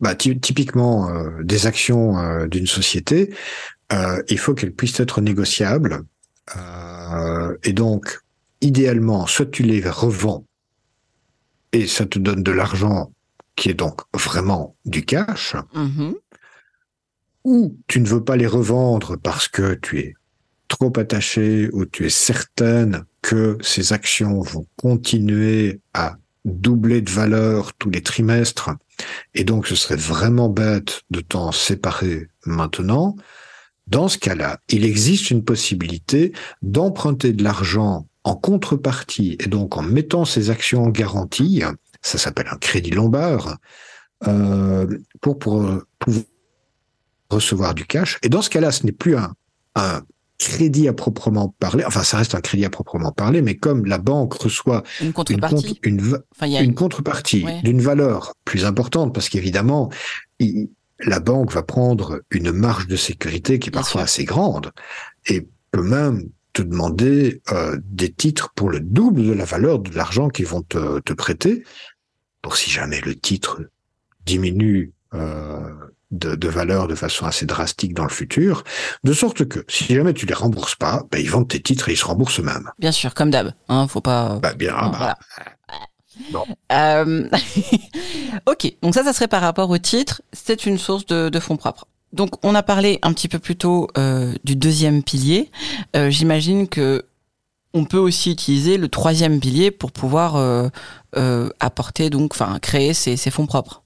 bah, 0.00 0.14
typiquement, 0.14 1.08
euh, 1.08 1.42
des 1.42 1.66
actions 1.66 2.18
euh, 2.18 2.46
d'une 2.46 2.66
société, 2.66 3.34
euh, 3.92 4.22
il 4.28 4.38
faut 4.38 4.54
qu'elles 4.54 4.74
puissent 4.74 5.00
être 5.00 5.20
négociables. 5.20 6.02
et 7.62 7.72
donc, 7.72 8.20
idéalement, 8.60 9.26
soit 9.26 9.50
tu 9.50 9.62
les 9.62 9.80
revends 9.88 10.44
et 11.74 11.88
ça 11.88 12.06
te 12.06 12.18
donne 12.18 12.42
de 12.42 12.52
l'argent 12.52 13.12
qui 13.56 13.68
est 13.68 13.74
donc 13.74 14.00
vraiment 14.14 14.76
du 14.84 15.04
cash, 15.04 15.56
mm-hmm. 15.74 16.14
ou 17.44 17.76
tu 17.88 18.00
ne 18.00 18.06
veux 18.06 18.24
pas 18.24 18.36
les 18.36 18.46
revendre 18.46 19.18
parce 19.18 19.48
que 19.48 19.74
tu 19.74 19.98
es 19.98 20.14
trop 20.68 20.92
attaché 20.98 21.68
ou 21.72 21.84
tu 21.84 22.06
es 22.06 22.10
certaine 22.10 23.04
que 23.22 23.58
ces 23.60 23.92
actions 23.92 24.40
vont 24.40 24.66
continuer 24.76 25.80
à 25.92 26.16
doubler 26.44 27.00
de 27.00 27.10
valeur 27.10 27.72
tous 27.74 27.90
les 27.90 28.02
trimestres, 28.02 28.70
et 29.34 29.44
donc 29.44 29.66
ce 29.66 29.74
serait 29.74 29.96
vraiment 29.96 30.48
bête 30.48 31.02
de 31.10 31.20
t'en 31.20 31.52
séparer 31.52 32.28
maintenant, 32.44 33.16
dans 33.86 34.08
ce 34.08 34.18
cas-là, 34.18 34.60
il 34.68 34.84
existe 34.84 35.30
une 35.30 35.44
possibilité 35.44 36.32
d'emprunter 36.62 37.32
de 37.32 37.42
l'argent 37.42 38.06
en 38.24 38.34
contrepartie, 38.34 39.36
et 39.40 39.48
donc 39.48 39.76
en 39.76 39.82
mettant 39.82 40.24
ces 40.24 40.50
actions 40.50 40.84
en 40.84 40.88
garantie, 40.88 41.62
ça 42.02 42.18
s'appelle 42.18 42.48
un 42.50 42.56
crédit 42.56 42.90
lombard, 42.90 43.58
euh, 44.26 44.98
pour, 45.20 45.38
pour, 45.38 45.62
pour 45.98 46.14
recevoir 47.30 47.74
du 47.74 47.84
cash. 47.84 48.18
Et 48.22 48.28
dans 48.28 48.42
ce 48.42 48.50
cas-là, 48.50 48.72
ce 48.72 48.86
n'est 48.86 48.92
plus 48.92 49.16
un, 49.16 49.34
un 49.74 50.02
crédit 50.38 50.88
à 50.88 50.92
proprement 50.92 51.54
parler, 51.58 51.84
enfin 51.84 52.02
ça 52.02 52.16
reste 52.18 52.34
un 52.34 52.40
crédit 52.40 52.64
à 52.64 52.70
proprement 52.70 53.12
parler, 53.12 53.40
mais 53.42 53.56
comme 53.56 53.84
la 53.86 53.98
banque 53.98 54.34
reçoit 54.34 54.82
une 55.00 55.12
contrepartie, 55.12 55.78
une, 55.82 56.00
une, 56.42 56.74
contrepartie 56.74 57.46
d'une 57.62 57.80
valeur 57.80 58.34
plus 58.44 58.64
importante, 58.64 59.14
parce 59.14 59.28
qu'évidemment, 59.28 59.90
la 61.00 61.20
banque 61.20 61.52
va 61.52 61.62
prendre 61.62 62.20
une 62.30 62.52
marge 62.52 62.86
de 62.88 62.96
sécurité 62.96 63.58
qui 63.58 63.68
est 63.68 63.72
Bien 63.72 63.80
parfois 63.80 64.00
sûr. 64.00 64.04
assez 64.04 64.24
grande 64.24 64.72
et 65.28 65.46
peut 65.70 65.82
même 65.82 66.28
te 66.54 66.62
demander 66.62 67.42
euh, 67.52 67.76
des 67.84 68.10
titres 68.12 68.50
pour 68.54 68.70
le 68.70 68.80
double 68.80 69.22
de 69.26 69.32
la 69.32 69.44
valeur 69.44 69.80
de 69.80 69.94
l'argent 69.94 70.28
qu'ils 70.30 70.46
vont 70.46 70.62
te, 70.62 71.00
te 71.00 71.12
prêter 71.12 71.64
pour 72.40 72.56
si 72.56 72.70
jamais 72.70 73.00
le 73.02 73.14
titre 73.14 73.60
diminue 74.24 74.92
euh, 75.12 75.60
de, 76.10 76.34
de 76.36 76.48
valeur 76.48 76.86
de 76.88 76.94
façon 76.94 77.26
assez 77.26 77.44
drastique 77.44 77.92
dans 77.92 78.04
le 78.04 78.10
futur, 78.10 78.62
de 79.02 79.12
sorte 79.12 79.44
que 79.46 79.64
si 79.68 79.94
jamais 79.94 80.14
tu 80.14 80.26
les 80.26 80.34
rembourses 80.34 80.76
pas, 80.76 81.02
ben, 81.10 81.18
ils 81.20 81.30
vendent 81.30 81.48
tes 81.48 81.60
titres 81.60 81.88
et 81.88 81.92
ils 81.92 81.96
se 81.96 82.04
remboursent 82.04 82.38
eux-mêmes. 82.40 82.70
Bien 82.78 82.92
sûr, 82.92 83.14
comme 83.14 83.30
d'hab. 83.30 83.52
Hein, 83.68 83.88
faut 83.88 84.00
pas. 84.00 84.38
Bah 84.40 84.54
bien, 84.54 84.72
Non, 84.72 84.90
bah, 84.90 84.96
voilà. 84.98 85.18
non. 86.32 86.44
Euh, 86.72 87.28
ok, 88.46 88.72
donc 88.82 88.94
ça, 88.94 89.02
ça 89.02 89.12
serait 89.12 89.28
par 89.28 89.42
rapport 89.42 89.70
au 89.70 89.78
titre. 89.78 90.22
C'est 90.32 90.66
une 90.66 90.78
source 90.78 91.06
de, 91.06 91.28
de 91.28 91.40
fonds 91.40 91.56
propres. 91.56 91.86
Donc, 92.14 92.44
on 92.44 92.54
a 92.54 92.62
parlé 92.62 93.00
un 93.02 93.12
petit 93.12 93.28
peu 93.28 93.40
plus 93.40 93.56
tôt 93.56 93.88
euh, 93.98 94.32
du 94.44 94.54
deuxième 94.54 95.02
pilier. 95.02 95.50
Euh, 95.96 96.10
J'imagine 96.10 96.68
que 96.68 97.04
on 97.72 97.84
peut 97.84 97.98
aussi 97.98 98.30
utiliser 98.30 98.78
le 98.78 98.88
troisième 98.88 99.40
pilier 99.40 99.72
pour 99.72 99.90
pouvoir 99.90 100.36
euh, 100.36 100.68
apporter 101.58 102.10
donc, 102.10 102.32
enfin, 102.32 102.56
créer 102.60 102.94
ses, 102.94 103.16
ses 103.16 103.32
fonds 103.32 103.46
propres. 103.46 103.82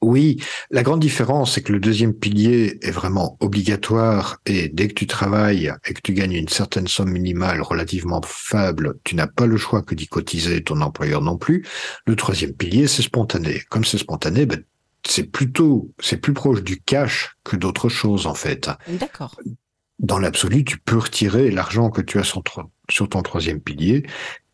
Oui, 0.00 0.36
la 0.70 0.82
grande 0.82 1.00
différence, 1.00 1.54
c'est 1.54 1.62
que 1.62 1.72
le 1.72 1.80
deuxième 1.80 2.12
pilier 2.12 2.78
est 2.82 2.90
vraiment 2.90 3.36
obligatoire 3.40 4.36
et 4.44 4.68
dès 4.68 4.86
que 4.86 4.94
tu 4.94 5.06
travailles 5.06 5.72
et 5.88 5.94
que 5.94 6.00
tu 6.04 6.12
gagnes 6.12 6.34
une 6.34 6.48
certaine 6.48 6.86
somme 6.86 7.10
minimale 7.10 7.62
relativement 7.62 8.20
faible, 8.22 8.98
tu 9.02 9.16
n'as 9.16 9.26
pas 9.26 9.46
le 9.46 9.56
choix 9.56 9.82
que 9.82 9.94
d'y 9.94 10.06
cotiser, 10.06 10.62
ton 10.62 10.82
employeur 10.82 11.22
non 11.22 11.38
plus. 11.38 11.66
Le 12.06 12.16
troisième 12.16 12.52
pilier, 12.52 12.86
c'est 12.86 13.02
spontané. 13.02 13.62
Comme 13.70 13.84
c'est 13.84 13.98
spontané, 13.98 14.44
ben, 14.44 14.62
c'est 15.06 15.24
plutôt, 15.24 15.90
c'est 16.00 16.16
plus 16.16 16.32
proche 16.32 16.62
du 16.62 16.80
cash 16.80 17.36
que 17.44 17.56
d'autre 17.56 17.88
chose, 17.88 18.26
en 18.26 18.34
fait. 18.34 18.70
D'accord. 18.88 19.36
Dans 20.00 20.18
l'absolu, 20.18 20.64
tu 20.64 20.78
peux 20.78 20.98
retirer 20.98 21.50
l'argent 21.50 21.88
que 21.90 22.00
tu 22.02 22.18
as 22.18 22.24
sur, 22.24 22.42
ton 23.08 23.22
troisième 23.22 23.60
pilier 23.60 24.04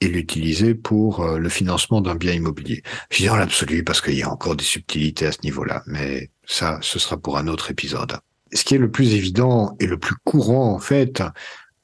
et 0.01 0.09
l'utiliser 0.09 0.75
pour 0.75 1.21
euh, 1.21 1.39
le 1.39 1.49
financement 1.49 2.01
d'un 2.01 2.15
bien 2.15 2.33
immobilier. 2.33 2.83
Je 3.11 3.19
dis 3.19 3.27
dans 3.27 3.37
l'absolu 3.37 3.83
parce 3.83 4.01
qu'il 4.01 4.15
y 4.15 4.23
a 4.23 4.31
encore 4.31 4.55
des 4.57 4.65
subtilités 4.65 5.27
à 5.27 5.33
ce 5.33 5.39
niveau-là, 5.43 5.83
mais 5.87 6.31
ça, 6.47 6.79
ce 6.83 6.99
sera 6.99 7.17
pour 7.17 7.39
un 7.39 7.49
autre 7.49 7.71
épisode. 7.71 8.19
Ce 8.53 8.65
qui 8.65 8.75
est 8.75 8.79
le 8.79 8.91
plus 8.91 9.15
évident 9.15 9.77
et 9.81 9.87
le 9.87 9.99
plus 9.99 10.15
courant, 10.25 10.75
en 10.75 10.79
fait, 10.79 11.23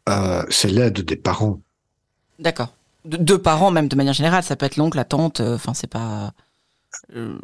euh, 0.08 0.44
c'est 0.50 0.68
l'aide 0.70 1.00
des 1.00 1.16
parents. 1.16 1.60
D'accord. 2.38 2.74
De- 3.04 3.36
parents, 3.36 3.70
même 3.70 3.88
de 3.88 3.96
manière 3.96 4.12
générale, 4.12 4.42
ça 4.42 4.56
peut 4.56 4.66
être 4.66 4.76
l'oncle, 4.76 4.96
la 4.96 5.04
tante. 5.04 5.40
euh, 5.40 5.54
Enfin, 5.54 5.74
c'est 5.74 5.86
pas. 5.86 6.32
euh, 7.14 7.38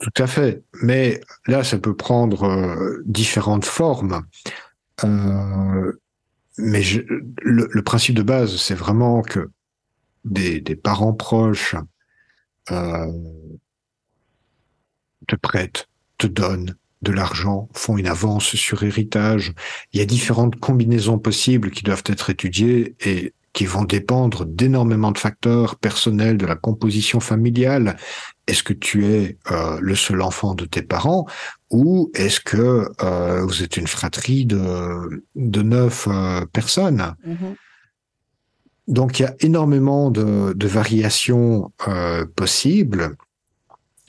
Tout 0.00 0.22
à 0.22 0.26
fait. 0.26 0.62
Mais 0.82 1.20
là, 1.46 1.64
ça 1.64 1.78
peut 1.78 1.96
prendre 1.96 2.44
euh, 2.44 3.02
différentes 3.06 3.64
formes. 3.64 4.22
Euh, 5.04 5.92
mais 6.58 6.82
le, 7.42 7.82
principe 7.82 8.14
de 8.14 8.22
base, 8.22 8.56
c'est 8.56 8.74
vraiment 8.74 9.22
que 9.22 9.50
des, 10.24 10.60
des 10.60 10.76
parents 10.76 11.14
proches 11.14 11.74
euh, 12.70 13.12
te 15.26 15.36
prêtent, 15.36 15.88
te 16.18 16.26
donnent 16.26 16.76
de 17.02 17.12
l'argent, 17.12 17.68
font 17.74 17.98
une 17.98 18.06
avance 18.06 18.56
sur 18.56 18.82
héritage. 18.82 19.52
Il 19.92 20.00
y 20.00 20.02
a 20.02 20.06
différentes 20.06 20.56
combinaisons 20.56 21.18
possibles 21.18 21.70
qui 21.70 21.82
doivent 21.82 22.04
être 22.06 22.30
étudiées 22.30 22.96
et 23.00 23.34
qui 23.52 23.66
vont 23.66 23.84
dépendre 23.84 24.44
d'énormément 24.44 25.12
de 25.12 25.18
facteurs 25.18 25.76
personnels, 25.76 26.38
de 26.38 26.46
la 26.46 26.56
composition 26.56 27.20
familiale. 27.20 27.96
Est-ce 28.46 28.62
que 28.62 28.74
tu 28.74 29.06
es 29.06 29.38
euh, 29.50 29.78
le 29.80 29.94
seul 29.94 30.20
enfant 30.20 30.54
de 30.54 30.66
tes 30.66 30.82
parents 30.82 31.26
ou 31.70 32.10
est-ce 32.14 32.40
que 32.40 32.88
euh, 33.02 33.42
vous 33.44 33.62
êtes 33.62 33.76
une 33.76 33.86
fratrie 33.86 34.46
de, 34.46 35.24
de 35.34 35.62
neuf 35.62 36.06
euh, 36.08 36.44
personnes? 36.52 37.14
Donc 38.86 39.18
il 39.18 39.22
y 39.22 39.26
a 39.26 39.34
énormément 39.40 40.10
de, 40.10 40.52
de 40.54 40.66
variations 40.66 41.72
euh, 41.88 42.26
possibles, 42.36 43.16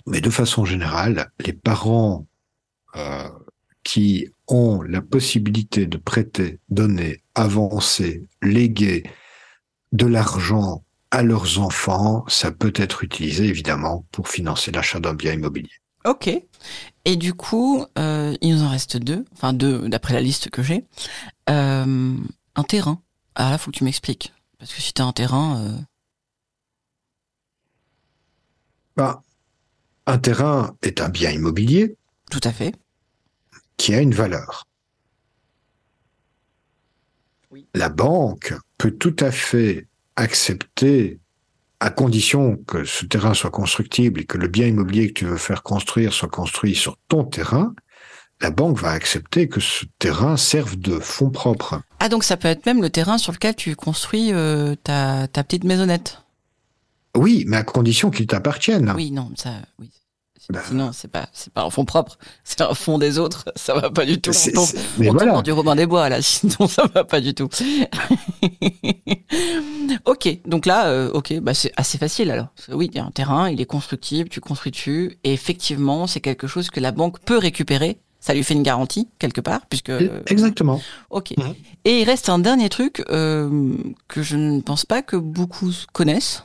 mais 0.06 0.22
de 0.22 0.30
façon 0.30 0.66
générale, 0.66 1.32
les 1.40 1.54
parents 1.54 2.28
euh, 2.96 3.30
qui 3.84 4.30
ont 4.48 4.82
la 4.82 5.02
possibilité 5.02 5.88
de 5.88 5.98
prêter, 5.98 6.60
donner, 6.70 7.24
avancer, 7.36 8.28
léguer 8.42 9.04
de 9.92 10.06
l'argent 10.06 10.85
à 11.12 11.24
leurs 11.24 11.60
enfants, 11.60 12.26
ça 12.28 12.52
peut 12.52 12.74
être 12.76 13.04
utilisé 13.04 13.46
évidemment 13.46 14.06
pour 14.12 14.28
financer 14.28 14.72
l'achat 14.72 15.00
d'un 15.00 15.14
bien 15.14 15.34
immobilier. 15.34 15.70
Ok. 16.04 16.30
Et 17.06 17.16
du 17.16 17.34
coup, 17.34 17.86
euh, 17.98 18.36
il 18.42 18.56
nous 18.56 18.64
en 18.64 18.70
reste 18.70 18.98
deux, 18.98 19.26
enfin 19.34 19.54
deux 19.54 19.88
d'après 19.90 20.14
la 20.14 20.22
liste 20.22 20.50
que 20.50 20.62
j'ai. 20.64 20.86
Euh, 21.50 22.16
un 22.56 22.64
terrain. 22.64 23.02
Alors 23.36 23.52
là, 23.52 23.58
faut 23.58 23.72
que 23.72 23.78
tu 23.78 23.84
m'expliques. 23.84 24.34
Parce 24.60 24.74
que 24.74 24.82
si 24.82 24.94
t'as 24.94 25.04
un 25.04 25.12
terrain, 25.14 25.60
euh, 25.62 25.78
Ben, 28.98 29.22
un 30.06 30.18
terrain 30.18 30.76
est 30.82 31.02
un 31.02 31.10
bien 31.10 31.32
immobilier 31.32 31.98
tout 32.32 32.40
à 32.44 32.52
fait. 32.52 32.74
qui 33.78 33.94
a 33.94 34.02
une 34.02 34.14
valeur. 34.14 34.66
Oui. 37.52 37.68
La 37.74 37.90
banque 37.90 38.54
peut 38.78 38.92
tout 38.92 39.16
à 39.20 39.32
fait 39.32 39.88
accepter, 40.16 41.20
à 41.80 41.90
condition 41.90 42.58
que 42.68 42.86
ce 42.86 43.06
terrain 43.06 43.34
soit 43.34 43.52
constructible 43.52 44.22
et 44.22 44.26
que 44.26 44.38
le 44.38 44.48
bien 44.48 44.68
immobilier 44.68 45.08
que 45.10 45.20
tu 45.20 45.26
veux 45.26 45.38
faire 45.38 45.64
construire 45.64 46.14
soit 46.14 46.30
construit 46.30 46.76
sur 46.76 46.98
ton 47.08 47.24
terrain, 47.24 47.74
la 48.42 48.52
banque 48.52 48.80
va 48.80 48.92
accepter 48.92 49.48
que 49.48 49.60
ce 49.60 49.86
terrain 50.00 50.38
serve 50.38 50.78
de 50.78 51.00
fonds 51.00 51.30
propres. 51.30 51.82
Ah 52.00 52.10
donc 52.10 52.24
ça 52.24 52.38
peut 52.38 52.48
être 52.48 52.66
même 52.66 52.82
le 52.82 52.90
terrain 52.90 53.18
sur 53.18 53.32
lequel 53.32 53.56
tu 53.56 53.76
construis 53.76 54.32
euh, 54.34 54.76
ta, 54.84 55.28
ta 55.28 55.44
petite 55.44 55.64
maisonnette? 55.64 56.22
Oui, 57.16 57.46
mais 57.48 57.58
à 57.58 57.64
condition 57.64 58.12
qu'il 58.12 58.28
t'appartienne. 58.28 58.92
Oui, 58.96 59.12
non, 59.12 59.32
ça, 59.36 59.54
oui. 59.80 59.90
Bah. 60.50 60.62
Sinon, 60.68 60.92
c'est 60.94 61.08
pas, 61.08 61.28
c'est 61.34 61.52
pas 61.52 61.64
un 61.64 61.70
fonds 61.70 61.86
propre, 61.86 62.18
c'est 62.44 62.62
un 62.62 62.74
fonds 62.74 62.98
des 62.98 63.18
autres. 63.20 63.46
Ça 63.56 63.74
va 63.74 63.90
pas 63.90 64.06
du 64.06 64.20
tout. 64.22 64.32
On 64.32 64.52
tombe- 64.52 64.66
c'est- 64.66 64.78
mais 64.98 65.08
on 65.08 65.12
tombe 65.12 65.18
voilà. 65.22 65.34
dans 65.34 65.42
du 65.42 65.52
Robin 65.52 65.76
des 65.76 65.86
Bois 65.88 66.10
là, 66.10 66.22
sinon 66.22 66.68
ça 66.68 66.86
va 66.94 67.04
pas 67.04 67.22
du 67.22 67.34
tout. 67.34 67.50
ok, 70.06 70.40
donc 70.46 70.66
là, 70.66 70.88
euh, 70.88 71.12
ok, 71.14 71.40
bah 71.42 71.54
c'est 71.54 71.72
assez 71.78 71.98
facile 71.98 72.32
alors. 72.32 72.48
Oui, 72.70 72.90
il 72.92 72.96
y 72.96 73.00
a 73.00 73.06
un 73.06 73.12
terrain, 73.12 73.50
il 73.50 73.62
est 73.62 73.66
constructible, 73.66 74.30
tu 74.30 74.42
construis 74.42 74.72
dessus, 74.72 75.18
et 75.24 75.34
effectivement, 75.34 76.08
c'est 76.08 76.22
quelque 76.22 76.48
chose 76.48 76.70
que 76.70 76.80
la 76.80 76.92
banque 76.92 77.20
peut 77.22 77.38
récupérer. 77.38 77.98
Ça 78.20 78.34
lui 78.34 78.44
fait 78.44 78.56
une 78.56 78.64
garantie 78.64 79.08
quelque 79.20 79.42
part, 79.42 79.68
puisque. 79.68 79.90
euh, 79.92 80.22
Exactement. 80.28 80.82
ok. 81.12 81.36
Mhm. 81.38 81.54
Et 81.86 82.02
il 82.02 82.06
reste 82.06 82.30
un 82.30 82.40
dernier 82.40 82.70
truc 82.70 83.04
euh, 83.10 83.74
que 84.08 84.24
je 84.24 84.36
ne 84.36 84.62
pense 84.62 84.86
pas 84.86 85.04
que 85.04 85.16
beaucoup 85.16 85.72
connaissent. 85.94 86.44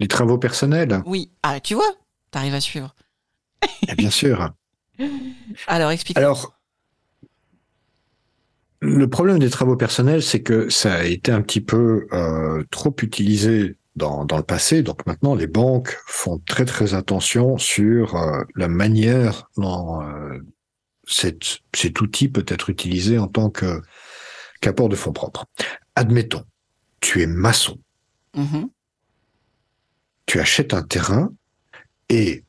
Les 0.00 0.08
travaux 0.08 0.36
personnels, 0.36 1.02
Oui. 1.06 1.30
Ah, 1.42 1.60
tu 1.60 1.74
vois, 1.74 1.90
t'arrives 2.30 2.54
à 2.54 2.60
suivre. 2.60 2.94
eh 3.88 3.94
bien 3.94 4.10
sûr. 4.10 4.52
Alors 5.66 5.90
explique. 5.90 6.16
Alors, 6.18 6.58
le 8.80 9.08
problème 9.08 9.38
des 9.38 9.50
travaux 9.50 9.76
personnels, 9.76 10.22
c'est 10.22 10.42
que 10.42 10.68
ça 10.68 10.94
a 10.94 11.04
été 11.04 11.30
un 11.30 11.40
petit 11.42 11.60
peu 11.60 12.06
euh, 12.12 12.64
trop 12.70 12.94
utilisé 13.02 13.76
dans, 13.94 14.24
dans 14.24 14.36
le 14.36 14.42
passé. 14.42 14.82
Donc 14.82 15.06
maintenant, 15.06 15.34
les 15.34 15.46
banques 15.46 15.96
font 16.06 16.38
très 16.46 16.64
très 16.64 16.94
attention 16.94 17.58
sur 17.58 18.16
euh, 18.16 18.42
la 18.56 18.66
manière 18.68 19.48
dont 19.56 20.02
euh, 20.02 20.38
cette- 21.06 21.60
cet 21.74 22.00
outil 22.00 22.28
peut 22.28 22.44
être 22.48 22.70
utilisé 22.70 23.18
en 23.18 23.28
tant 23.28 23.50
que 23.50 23.80
qu'apport 24.60 24.88
de 24.88 24.96
fonds 24.96 25.12
propres. 25.12 25.46
Admettons, 25.94 26.44
tu 27.00 27.20
es 27.22 27.26
maçon, 27.26 27.78
Mhm. 28.36 28.68
tu 30.26 30.40
achètes 30.40 30.72
un 30.74 30.82
terrain 30.82 31.30
et 32.08 32.44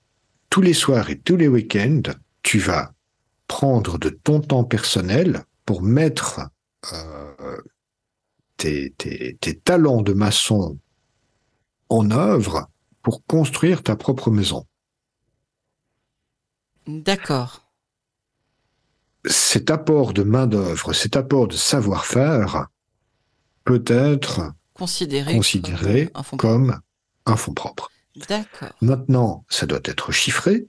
tous 0.53 0.61
les 0.61 0.75
soirs 0.75 1.09
et 1.09 1.17
tous 1.17 1.35
les 1.35 1.47
week-ends, 1.47 2.03
tu 2.43 2.59
vas 2.59 2.93
prendre 3.47 3.97
de 3.97 4.09
ton 4.09 4.39
temps 4.39 4.63
personnel 4.63 5.45
pour 5.65 5.81
mettre 5.81 6.41
euh, 6.93 7.57
tes, 8.57 8.93
tes, 8.99 9.35
tes 9.41 9.57
talents 9.57 10.03
de 10.03 10.13
maçon 10.13 10.77
en 11.89 12.11
œuvre 12.11 12.69
pour 13.01 13.25
construire 13.25 13.81
ta 13.81 13.95
propre 13.95 14.29
maison. 14.29 14.67
D'accord. 16.85 17.73
Cet 19.25 19.71
apport 19.71 20.13
de 20.13 20.21
main-d'œuvre, 20.21 20.93
cet 20.93 21.15
apport 21.15 21.47
de 21.47 21.55
savoir-faire 21.55 22.67
peut 23.63 23.83
être 23.87 24.53
Considéré, 24.75 25.33
considéré 25.33 26.11
comme 26.13 26.23
un 26.35 26.37
comme 26.37 26.79
un 27.25 27.37
fonds 27.37 27.55
propre. 27.55 27.89
D'accord. 28.29 28.69
Maintenant, 28.81 29.43
ça 29.49 29.65
doit 29.65 29.81
être 29.85 30.11
chiffré 30.11 30.67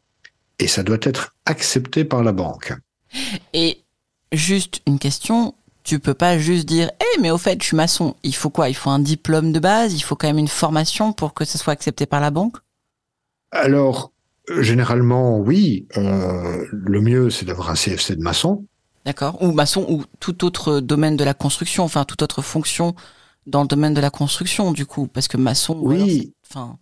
et 0.59 0.67
ça 0.67 0.83
doit 0.83 0.99
être 1.03 1.35
accepté 1.47 2.05
par 2.05 2.23
la 2.23 2.33
banque. 2.33 2.73
Et 3.53 3.85
juste 4.33 4.81
une 4.87 4.99
question, 4.99 5.55
tu 5.83 6.01
peux 6.01 6.15
pas 6.15 6.39
juste 6.39 6.67
dire 6.67 6.91
"Eh 7.01 7.21
mais 7.21 7.31
au 7.31 7.39
fait, 7.39 7.61
je 7.61 7.67
suis 7.67 7.77
maçon, 7.77 8.17
il 8.23 8.35
faut 8.35 8.51
quoi? 8.51 8.69
Il 8.69 8.75
faut 8.75 8.91
un 8.91 8.99
diplôme 8.99 9.53
de 9.53 9.59
base, 9.59 9.95
il 9.95 10.01
faut 10.01 10.17
quand 10.17 10.27
même 10.27 10.39
une 10.39 10.49
formation 10.49 11.13
pour 11.13 11.35
que 11.35 11.45
ce 11.45 11.59
soit 11.59 11.73
accepté 11.73 12.07
par 12.07 12.21
la 12.21 12.31
banque? 12.31 12.57
Alors, 13.51 14.15
Généralement, 14.61 15.39
oui. 15.39 15.87
Euh, 15.97 16.67
le 16.71 17.01
mieux, 17.01 17.31
c'est 17.31 17.47
d'avoir 17.47 17.71
un 17.71 17.75
CFC 17.75 18.15
de 18.17 18.23
maçon. 18.23 18.67
D'accord. 19.07 19.41
Ou 19.43 19.53
maçon 19.53 19.87
ou 19.89 20.05
tout 20.21 20.45
autre 20.45 20.81
domaine 20.81 21.17
de 21.17 21.25
la 21.25 21.35
construction, 21.35 21.85
enfin 21.85 22.05
toute 22.05 22.23
autre 22.23 22.43
fonction 22.43 22.95
dans 23.47 23.63
le 23.63 23.69
domaine 23.69 23.95
de 23.95 24.01
la 24.01 24.11
construction, 24.11 24.73
du 24.73 24.87
coup, 24.87 25.07
parce 25.07 25.29
que 25.29 25.37
maçon. 25.37 25.79
Oui. 25.81 26.33
Enfin. 26.49 26.79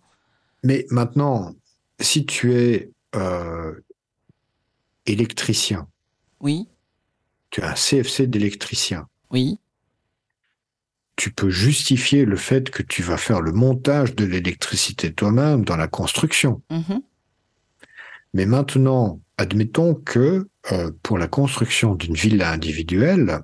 Mais 0.63 0.85
maintenant, 0.89 1.53
si 1.99 2.25
tu 2.25 2.53
es 2.55 2.91
euh, 3.15 3.73
électricien. 5.05 5.87
Oui. 6.39 6.67
Tu 7.49 7.61
as 7.61 7.71
un 7.71 7.73
CFC 7.73 8.27
d'électricien. 8.27 9.07
Oui. 9.31 9.59
Tu 11.15 11.31
peux 11.31 11.49
justifier 11.49 12.25
le 12.25 12.37
fait 12.37 12.69
que 12.69 12.81
tu 12.81 13.03
vas 13.03 13.17
faire 13.17 13.41
le 13.41 13.51
montage 13.51 14.15
de 14.15 14.25
l'électricité 14.25 15.13
toi-même 15.13 15.63
dans 15.63 15.75
la 15.75 15.87
construction. 15.87 16.63
Mm-hmm. 16.71 17.01
Mais 18.33 18.45
maintenant, 18.45 19.21
admettons 19.37 19.93
que 19.93 20.47
euh, 20.71 20.91
pour 21.03 21.17
la 21.17 21.27
construction 21.27 21.93
d'une 21.93 22.15
villa 22.15 22.51
individuelle, 22.51 23.41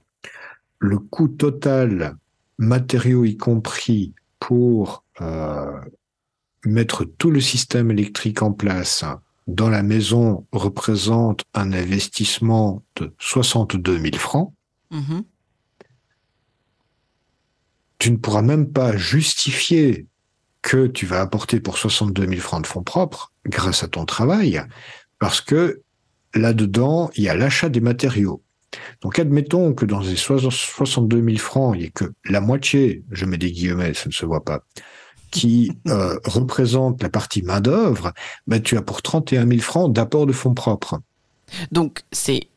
le 0.79 0.97
coût 0.97 1.27
total, 1.27 2.15
matériaux 2.57 3.25
y 3.25 3.37
compris, 3.37 4.13
pour 4.39 5.03
euh, 5.21 5.79
mettre 6.65 7.05
tout 7.05 7.31
le 7.31 7.41
système 7.41 7.91
électrique 7.91 8.41
en 8.41 8.51
place 8.51 9.05
dans 9.47 9.69
la 9.69 9.83
maison 9.83 10.45
représente 10.51 11.43
un 11.53 11.73
investissement 11.73 12.83
de 12.95 13.13
62 13.19 13.99
000 13.99 14.15
francs. 14.17 14.53
Mm-hmm. 14.91 15.23
Tu 17.97 18.11
ne 18.11 18.17
pourras 18.17 18.43
même 18.43 18.71
pas 18.71 18.95
justifier 18.95 20.07
que 20.61 20.87
tu 20.87 21.05
vas 21.05 21.21
apporter 21.21 21.59
pour 21.59 21.77
62 21.77 22.27
000 22.27 22.41
francs 22.41 22.61
de 22.61 22.67
fonds 22.67 22.83
propres 22.83 23.33
grâce 23.45 23.83
à 23.83 23.87
ton 23.87 24.05
travail, 24.05 24.61
parce 25.17 25.41
que 25.41 25.81
là-dedans, 26.35 27.09
il 27.15 27.23
y 27.23 27.29
a 27.29 27.35
l'achat 27.35 27.69
des 27.69 27.81
matériaux. 27.81 28.43
Donc 29.01 29.17
admettons 29.17 29.73
que 29.73 29.85
dans 29.85 30.03
ces 30.03 30.15
62 30.15 31.23
000 31.23 31.37
francs, 31.37 31.75
il 31.75 31.79
n'y 31.79 31.85
ait 31.85 31.91
que 31.91 32.05
la 32.25 32.39
moitié, 32.39 33.03
je 33.09 33.25
mets 33.25 33.37
des 33.37 33.51
guillemets, 33.51 33.93
ça 33.95 34.09
ne 34.09 34.13
se 34.13 34.25
voit 34.25 34.43
pas, 34.43 34.63
qui 35.31 35.71
euh, 35.87 36.17
représente 36.25 37.01
la 37.01 37.09
partie 37.09 37.41
main-d'œuvre, 37.41 38.13
ben, 38.47 38.61
tu 38.61 38.77
as 38.77 38.81
pour 38.81 39.01
31 39.01 39.47
000 39.47 39.61
francs 39.61 39.91
d'apport 39.93 40.25
de 40.25 40.33
fonds 40.33 40.53
propres. 40.53 40.99
Donc 41.71 42.03
c'est 42.11 42.47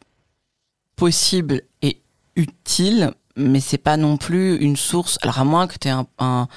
possible 0.96 1.62
et 1.80 2.00
utile, 2.36 3.12
mais 3.36 3.60
c'est 3.60 3.78
pas 3.78 3.96
non 3.96 4.16
plus 4.16 4.56
une 4.56 4.76
source. 4.76 5.18
Alors 5.22 5.38
à 5.38 5.44
moins 5.44 5.66
que 5.66 5.78
tu 5.78 5.88
aies 5.88 5.94
un, 6.18 6.48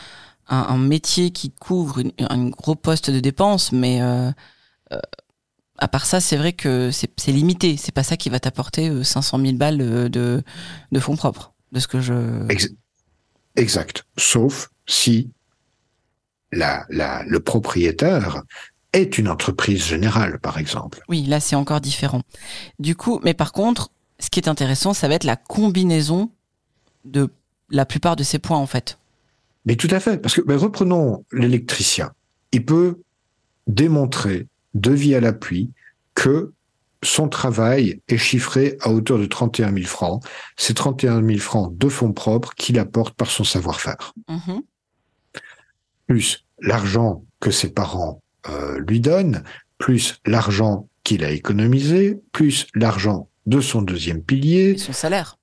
un, 0.48 0.78
métier 0.78 1.32
qui 1.32 1.52
couvre 1.52 2.04
un 2.20 2.50
gros 2.50 2.76
poste 2.76 3.10
de 3.10 3.20
dépenses, 3.20 3.72
mais 3.72 4.02
euh, 4.02 4.32
euh, 4.92 5.00
à 5.78 5.88
part 5.88 6.06
ça, 6.06 6.20
c'est 6.22 6.38
vrai 6.38 6.54
que 6.54 6.92
c'est 6.92 7.32
limité. 7.32 7.78
C'est 7.78 7.94
pas 7.94 8.04
ça 8.04 8.18
qui 8.18 8.30
va 8.30 8.40
t'apporter 8.40 9.04
500 9.04 9.40
000 9.40 9.54
balles 9.54 9.78
de, 9.78 10.44
de 10.92 11.00
fonds 11.00 11.16
propres, 11.16 11.54
de 11.72 11.80
ce 11.80 11.88
que 11.88 12.00
je. 12.00 12.46
Exact. 13.56 14.06
Sauf 14.18 14.70
si 14.86 15.32
la, 16.52 16.86
la, 16.90 17.24
le 17.24 17.40
propriétaire 17.40 18.44
est 18.94 19.18
une 19.18 19.28
entreprise 19.28 19.84
générale, 19.84 20.40
par 20.40 20.58
exemple. 20.58 21.02
Oui, 21.10 21.24
là, 21.24 21.40
c'est 21.40 21.56
encore 21.56 21.82
différent. 21.82 22.22
Du 22.80 22.96
coup, 22.96 23.20
mais 23.24 23.34
par 23.34 23.52
contre, 23.52 23.92
ce 24.20 24.30
qui 24.30 24.40
est 24.40 24.48
intéressant, 24.48 24.94
ça 24.94 25.08
va 25.08 25.16
être 25.16 25.26
la 25.26 25.36
combinaison 25.36 26.32
de 27.04 27.30
la 27.70 27.86
plupart 27.86 28.16
de 28.16 28.24
ces 28.24 28.40
points, 28.40 28.58
en 28.58 28.68
fait. 28.68 28.98
Mais 29.66 29.76
tout 29.76 29.90
à 29.92 30.00
fait, 30.00 30.18
parce 30.18 30.36
que 30.36 30.42
ben, 30.42 30.58
reprenons 30.58 31.26
l'électricien. 31.32 32.12
Il 32.52 32.64
peut 32.66 33.02
démontrer 33.68 34.48
de 34.76 34.92
vie 34.92 35.16
à 35.16 35.20
l'appui 35.20 35.72
que 36.14 36.54
son 37.04 37.28
travail 37.28 38.02
est 38.08 38.18
chiffré 38.18 38.78
à 38.82 38.90
hauteur 38.90 39.20
de 39.20 39.26
31 39.26 39.74
000 39.74 39.86
francs. 39.86 40.24
C'est 40.56 40.76
31 40.76 41.26
000 41.26 41.40
francs 41.40 41.76
de 41.78 41.90
fonds 41.90 42.14
propres 42.14 42.54
qu'il 42.56 42.80
apporte 42.80 43.16
par 43.16 43.30
son 43.30 43.44
savoir-faire. 43.44 44.14
Mm-hmm. 44.30 44.62
Plus 46.08 46.46
l'argent 46.60 47.24
que 47.40 47.52
ses 47.52 47.72
parents 47.72 48.22
euh, 48.50 48.80
lui 48.88 49.00
donnent, 49.00 49.44
plus 49.78 50.20
l'argent 50.26 50.88
qu'il 51.04 51.24
a 51.24 51.32
économisé, 51.32 52.22
plus 52.32 52.68
l'argent 52.76 53.30
de 53.46 53.62
son 53.62 53.82
deuxième 53.82 54.24
pilier. 54.24 54.72
Et 54.72 54.78
son 54.78 54.94
salaire, 54.94 55.38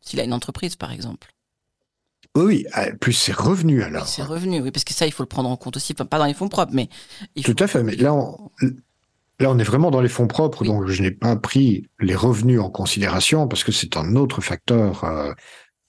s'il 0.00 0.20
a 0.20 0.24
une 0.24 0.32
entreprise 0.32 0.76
par 0.76 0.92
exemple. 0.92 1.28
Oui, 2.34 2.64
ah, 2.72 2.86
plus 2.98 3.12
ses 3.12 3.32
revenus 3.32 3.84
alors. 3.84 4.08
ses 4.08 4.22
revenus, 4.22 4.62
oui, 4.62 4.70
parce 4.70 4.84
que 4.84 4.94
ça, 4.94 5.04
il 5.06 5.12
faut 5.12 5.22
le 5.22 5.28
prendre 5.28 5.50
en 5.50 5.56
compte 5.56 5.76
aussi, 5.76 5.92
pas 5.92 6.18
dans 6.18 6.24
les 6.24 6.32
fonds 6.32 6.48
propres, 6.48 6.72
mais... 6.72 6.88
Tout 7.44 7.56
à 7.58 7.66
fait, 7.66 7.82
mais 7.82 7.94
là 7.96 8.14
on, 8.14 8.50
là, 9.38 9.50
on 9.50 9.58
est 9.58 9.64
vraiment 9.64 9.90
dans 9.90 10.00
les 10.00 10.08
fonds 10.08 10.26
propres, 10.26 10.64
donc 10.64 10.86
je 10.86 11.02
n'ai 11.02 11.10
pas 11.10 11.36
pris 11.36 11.88
les 12.00 12.14
revenus 12.14 12.60
en 12.60 12.70
considération, 12.70 13.48
parce 13.48 13.64
que 13.64 13.72
c'est 13.72 13.96
un 13.96 14.16
autre 14.16 14.40
facteur 14.40 15.04
euh, 15.04 15.32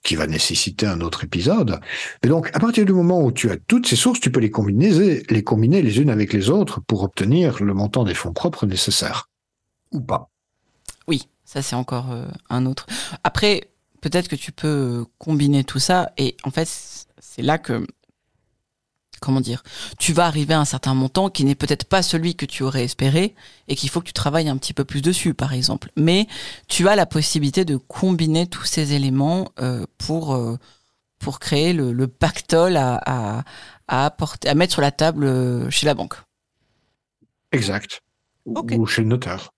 qui 0.04 0.14
va 0.14 0.28
nécessiter 0.28 0.86
un 0.86 1.00
autre 1.00 1.24
épisode. 1.24 1.80
Et 2.22 2.28
donc, 2.28 2.50
à 2.54 2.60
partir 2.60 2.84
du 2.84 2.92
moment 2.92 3.22
où 3.22 3.32
tu 3.32 3.50
as 3.50 3.56
toutes 3.56 3.88
ces 3.88 3.96
sources, 3.96 4.20
tu 4.20 4.30
peux 4.30 4.38
les 4.38 4.50
combiner, 4.50 5.22
les 5.28 5.42
combiner 5.42 5.82
les 5.82 5.98
unes 5.98 6.10
avec 6.10 6.32
les 6.32 6.50
autres 6.50 6.80
pour 6.80 7.02
obtenir 7.02 7.62
le 7.62 7.74
montant 7.74 8.04
des 8.04 8.14
fonds 8.14 8.32
propres 8.32 8.66
nécessaires. 8.66 9.30
Ou 9.90 10.00
pas. 10.00 10.30
Oui, 11.08 11.28
ça 11.44 11.62
c'est 11.62 11.74
encore 11.74 12.12
euh, 12.12 12.26
un 12.50 12.66
autre. 12.66 12.86
Après, 13.24 13.70
peut-être 14.02 14.28
que 14.28 14.36
tu 14.36 14.52
peux 14.52 15.06
combiner 15.18 15.64
tout 15.64 15.78
ça 15.78 16.12
et 16.18 16.36
en 16.44 16.50
fait 16.50 16.68
c'est 17.18 17.42
là 17.42 17.58
que 17.58 17.86
comment 19.24 19.40
dire, 19.40 19.62
tu 19.98 20.12
vas 20.12 20.26
arriver 20.26 20.54
à 20.54 20.60
un 20.60 20.64
certain 20.64 20.94
montant 20.94 21.30
qui 21.30 21.44
n'est 21.44 21.54
peut-être 21.54 21.84
pas 21.84 22.02
celui 22.02 22.34
que 22.34 22.46
tu 22.46 22.62
aurais 22.62 22.84
espéré 22.84 23.34
et 23.68 23.76
qu'il 23.76 23.90
faut 23.90 24.00
que 24.00 24.06
tu 24.06 24.12
travailles 24.12 24.48
un 24.48 24.56
petit 24.56 24.74
peu 24.74 24.84
plus 24.84 25.02
dessus, 25.02 25.34
par 25.34 25.52
exemple. 25.52 25.90
Mais 25.96 26.26
tu 26.68 26.88
as 26.88 26.96
la 26.96 27.06
possibilité 27.06 27.64
de 27.64 27.76
combiner 27.76 28.46
tous 28.46 28.64
ces 28.64 28.92
éléments 28.92 29.50
euh, 29.60 29.86
pour 29.98 30.34
euh, 30.34 30.58
pour 31.18 31.38
créer 31.38 31.72
le, 31.72 32.06
pactole 32.06 32.76
à, 32.76 33.00
à, 33.88 34.04
apporter, 34.04 34.48
à 34.48 34.54
mettre 34.54 34.74
sur 34.74 34.82
la 34.82 34.92
table 34.92 35.24
euh, 35.24 35.70
chez 35.70 35.86
la 35.86 35.94
banque. 35.94 36.16
Exact. 37.50 38.02
Ou 38.44 38.86
chez 38.86 39.00
le 39.00 39.08
notaire. 39.08 39.50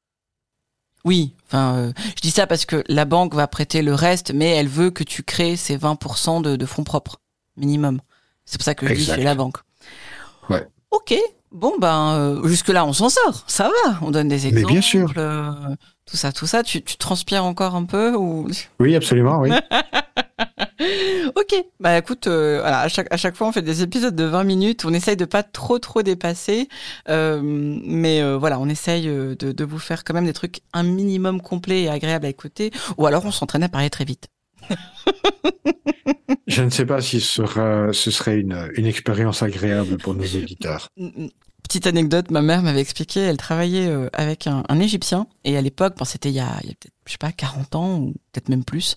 Oui, 1.04 1.34
enfin, 1.46 1.76
euh, 1.76 1.92
je 2.16 2.20
dis 2.20 2.32
ça 2.32 2.48
parce 2.48 2.66
que 2.66 2.82
la 2.88 3.04
banque 3.04 3.34
va 3.34 3.46
prêter 3.46 3.80
le 3.80 3.94
reste, 3.94 4.32
mais 4.32 4.50
elle 4.50 4.66
veut 4.66 4.90
que 4.90 5.04
tu 5.04 5.22
crées 5.22 5.56
ces 5.56 5.78
20% 5.78 6.42
de, 6.42 6.66
fonds 6.66 6.82
propres 6.82 7.20
minimum. 7.56 8.00
C'est 8.46 8.58
pour 8.58 8.64
ça 8.64 8.74
que 8.74 8.86
je 8.86 8.94
dis 8.94 9.04
chez 9.04 9.22
la 9.22 9.34
banque. 9.34 9.58
Ouais. 10.48 10.66
Ok, 10.90 11.14
bon 11.52 11.74
ben 11.78 12.14
euh, 12.14 12.48
jusque 12.48 12.68
là 12.68 12.86
on 12.86 12.92
s'en 12.92 13.08
sort, 13.08 13.44
ça 13.46 13.68
va. 13.68 13.98
On 14.02 14.10
donne 14.10 14.28
des 14.28 14.46
exemples. 14.46 14.66
Mais 14.66 14.72
bien 14.72 14.80
sûr. 14.80 15.12
Euh, 15.16 15.50
tout 16.06 16.16
ça, 16.16 16.32
tout 16.32 16.46
ça. 16.46 16.62
Tu, 16.62 16.82
tu 16.82 16.96
transpires 16.96 17.44
encore 17.44 17.74
un 17.74 17.84
peu 17.84 18.14
ou? 18.14 18.48
Oui, 18.78 18.94
absolument, 18.94 19.40
oui. 19.40 19.50
ok, 21.34 21.64
bah 21.80 21.98
écoute, 21.98 22.26
euh, 22.26 22.58
voilà, 22.60 22.80
à 22.80 22.88
chaque, 22.88 23.12
à 23.12 23.16
chaque 23.16 23.34
fois 23.34 23.48
on 23.48 23.52
fait 23.52 23.62
des 23.62 23.82
épisodes 23.82 24.14
de 24.14 24.24
20 24.24 24.44
minutes, 24.44 24.84
on 24.84 24.92
essaye 24.92 25.16
de 25.16 25.24
pas 25.24 25.42
trop 25.42 25.78
trop 25.78 26.02
dépasser, 26.02 26.68
euh, 27.08 27.40
mais 27.42 28.22
euh, 28.22 28.36
voilà, 28.36 28.60
on 28.60 28.68
essaye 28.68 29.06
de, 29.06 29.34
de, 29.34 29.64
vous 29.64 29.78
faire 29.78 30.04
quand 30.04 30.14
même 30.14 30.26
des 30.26 30.32
trucs 30.32 30.60
un 30.72 30.82
minimum 30.82 31.40
complet 31.40 31.82
et 31.82 31.88
agréable 31.88 32.26
à 32.26 32.28
écouter, 32.28 32.70
ou 32.98 33.06
alors 33.06 33.24
on 33.24 33.30
s'entraîne 33.30 33.62
à 33.62 33.68
parler 33.68 33.90
très 33.90 34.04
vite. 34.04 34.28
Je 36.46 36.62
ne 36.62 36.70
sais 36.70 36.86
pas 36.86 37.00
si 37.00 37.20
ce, 37.20 37.44
sera, 37.44 37.92
ce 37.92 38.10
serait 38.10 38.38
une, 38.38 38.70
une 38.76 38.86
expérience 38.86 39.42
agréable 39.42 39.98
pour 39.98 40.14
nos 40.14 40.24
auditeurs. 40.24 40.88
Petite 41.62 41.86
anecdote, 41.86 42.30
ma 42.30 42.42
mère 42.42 42.62
m'avait 42.62 42.80
expliqué, 42.80 43.20
elle 43.20 43.36
travaillait 43.36 43.92
avec 44.12 44.46
un, 44.46 44.62
un 44.68 44.78
Égyptien, 44.78 45.26
et 45.44 45.56
à 45.56 45.60
l'époque, 45.60 45.94
c'était 46.04 46.28
il 46.28 46.36
y 46.36 46.40
a, 46.40 46.56
il 46.62 46.68
y 46.68 46.72
a 46.72 46.74
peut-être, 46.74 46.94
je 47.06 47.12
sais 47.12 47.18
pas, 47.18 47.32
40 47.32 47.74
ans, 47.74 47.98
ou 47.98 48.12
peut-être 48.32 48.48
même 48.48 48.64
plus, 48.64 48.96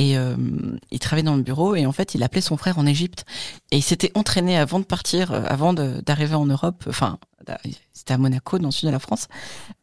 et 0.00 0.16
euh, 0.16 0.34
il 0.90 0.98
travaillait 0.98 1.26
dans 1.26 1.36
le 1.36 1.42
bureau 1.42 1.74
et 1.74 1.84
en 1.84 1.92
fait, 1.92 2.14
il 2.14 2.22
appelait 2.22 2.40
son 2.40 2.56
frère 2.56 2.78
en 2.78 2.86
Égypte. 2.86 3.26
Et 3.70 3.76
il 3.76 3.82
s'était 3.82 4.12
entraîné 4.14 4.56
avant 4.56 4.78
de 4.78 4.84
partir, 4.84 5.32
euh, 5.32 5.42
avant 5.46 5.74
d'arriver 5.74 6.34
en 6.34 6.46
Europe. 6.46 6.84
Enfin, 6.88 7.18
c'était 7.92 8.14
à 8.14 8.18
Monaco, 8.18 8.58
dans 8.58 8.68
le 8.68 8.72
sud 8.72 8.88
de 8.88 8.92
la 8.92 8.98
France. 8.98 9.28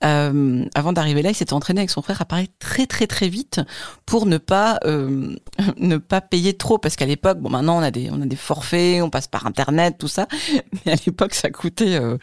Euh, 0.04 0.66
avant 0.76 0.94
d'arriver 0.94 1.22
là, 1.22 1.30
il 1.30 1.36
s'était 1.36 1.54
entraîné 1.54 1.82
avec 1.82 1.90
son 1.90 2.02
frère 2.02 2.22
à 2.22 2.26
parler 2.26 2.48
très 2.60 2.86
très 2.86 3.08
très 3.08 3.30
vite 3.30 3.62
pour 4.06 4.26
ne 4.26 4.38
pas 4.38 4.80
euh, 4.86 5.36
ne 5.78 5.98
pas 5.98 6.22
payer 6.22 6.54
trop 6.56 6.78
parce 6.78 6.96
qu'à 6.96 7.06
l'époque, 7.06 7.40
bon 7.40 7.50
maintenant 7.50 7.78
on 7.78 7.82
a 7.82 7.92
des 7.92 8.10
on 8.12 8.22
a 8.22 8.26
des 8.26 8.36
forfaits, 8.36 9.02
on 9.02 9.10
passe 9.10 9.28
par 9.28 9.46
internet, 9.46 9.98
tout 9.98 10.08
ça, 10.08 10.28
mais 10.86 10.94
à 10.94 10.96
l'époque 11.06 11.34
ça 11.34 11.50
coûtait 11.50 11.96
euh, 11.96 12.18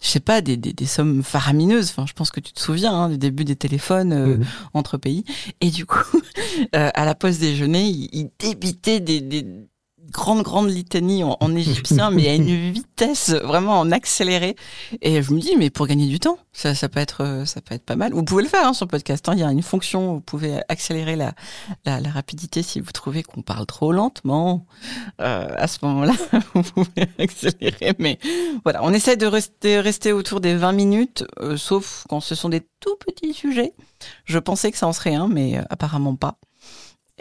je 0.00 0.08
sais 0.08 0.20
pas, 0.20 0.40
des, 0.40 0.56
des, 0.56 0.72
des, 0.72 0.86
sommes 0.86 1.22
faramineuses. 1.22 1.90
Enfin, 1.90 2.06
je 2.06 2.14
pense 2.14 2.30
que 2.30 2.40
tu 2.40 2.52
te 2.52 2.60
souviens 2.60 2.92
hein, 2.92 3.08
du 3.10 3.18
début 3.18 3.44
des 3.44 3.56
téléphones 3.56 4.12
euh, 4.12 4.36
mhm. 4.38 4.46
entre 4.72 4.96
pays. 4.96 5.24
Et 5.60 5.70
du 5.70 5.84
coup, 5.84 5.98
euh, 6.74 6.90
à 6.94 7.04
la 7.04 7.14
pause 7.14 7.38
déjeuner, 7.38 7.84
il, 7.84 8.08
il 8.12 8.30
débitait 8.38 9.00
des, 9.00 9.20
des, 9.20 9.46
grande, 10.10 10.42
grande 10.42 10.70
litanie 10.70 11.24
en, 11.24 11.54
égyptien, 11.54 12.10
mais 12.10 12.28
à 12.28 12.34
une 12.34 12.72
vitesse 12.72 13.30
vraiment 13.30 13.80
en 13.80 13.90
accéléré. 13.90 14.56
Et 15.02 15.22
je 15.22 15.32
me 15.32 15.40
dis, 15.40 15.56
mais 15.56 15.70
pour 15.70 15.86
gagner 15.86 16.06
du 16.06 16.18
temps, 16.18 16.38
ça, 16.52 16.74
peut 16.88 17.00
être, 17.00 17.44
ça 17.46 17.60
peut 17.60 17.74
être 17.74 17.84
pas 17.84 17.96
mal. 17.96 18.12
Vous 18.12 18.24
pouvez 18.24 18.42
le 18.42 18.48
faire 18.48 18.66
hein, 18.66 18.72
sur 18.72 18.86
le 18.86 18.90
podcast. 18.90 19.28
Hein. 19.28 19.34
Il 19.34 19.40
y 19.40 19.42
a 19.42 19.50
une 19.50 19.62
fonction, 19.62 20.10
où 20.10 20.14
vous 20.14 20.20
pouvez 20.20 20.60
accélérer 20.68 21.16
la, 21.16 21.34
la, 21.84 22.10
rapidité 22.10 22.62
si 22.62 22.80
vous 22.80 22.92
trouvez 22.92 23.22
qu'on 23.22 23.42
parle 23.42 23.66
trop 23.66 23.92
lentement. 23.92 24.66
Euh, 25.20 25.48
à 25.56 25.66
ce 25.66 25.78
moment-là, 25.82 26.12
vous 26.54 26.62
pouvez 26.62 27.08
accélérer. 27.18 27.94
Mais 27.98 28.18
voilà, 28.64 28.82
on 28.82 28.92
essaie 28.92 29.16
de 29.16 29.26
rester, 29.26 30.12
autour 30.12 30.40
des 30.40 30.54
20 30.54 30.72
minutes, 30.72 31.24
euh, 31.40 31.56
sauf 31.56 32.04
quand 32.08 32.20
ce 32.20 32.34
sont 32.34 32.48
des 32.48 32.62
tout 32.80 32.96
petits 32.96 33.34
sujets. 33.34 33.72
Je 34.24 34.38
pensais 34.38 34.70
que 34.72 34.78
ça 34.78 34.86
en 34.86 34.92
serait 34.92 35.14
un, 35.14 35.28
mais 35.28 35.58
euh, 35.58 35.62
apparemment 35.70 36.16
pas. 36.16 36.38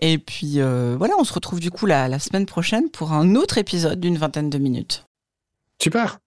Et 0.02 0.18
puis 0.18 0.62
euh, 0.62 0.96
voilà, 0.98 1.16
on 1.20 1.24
se 1.24 1.34
retrouve 1.34 1.60
du 1.60 1.72
coup 1.72 1.86
la, 1.86 2.08
la 2.08 2.20
semaine 2.20 2.46
prochaine 2.46 2.90
pour 2.90 3.12
un 3.12 3.36
autre 3.36 3.58
épisode 3.58 4.00
d'une 4.00 4.18
vingtaine 4.18 4.50
de 4.50 4.58
minutes. 4.58 5.06
Super. 5.82 6.20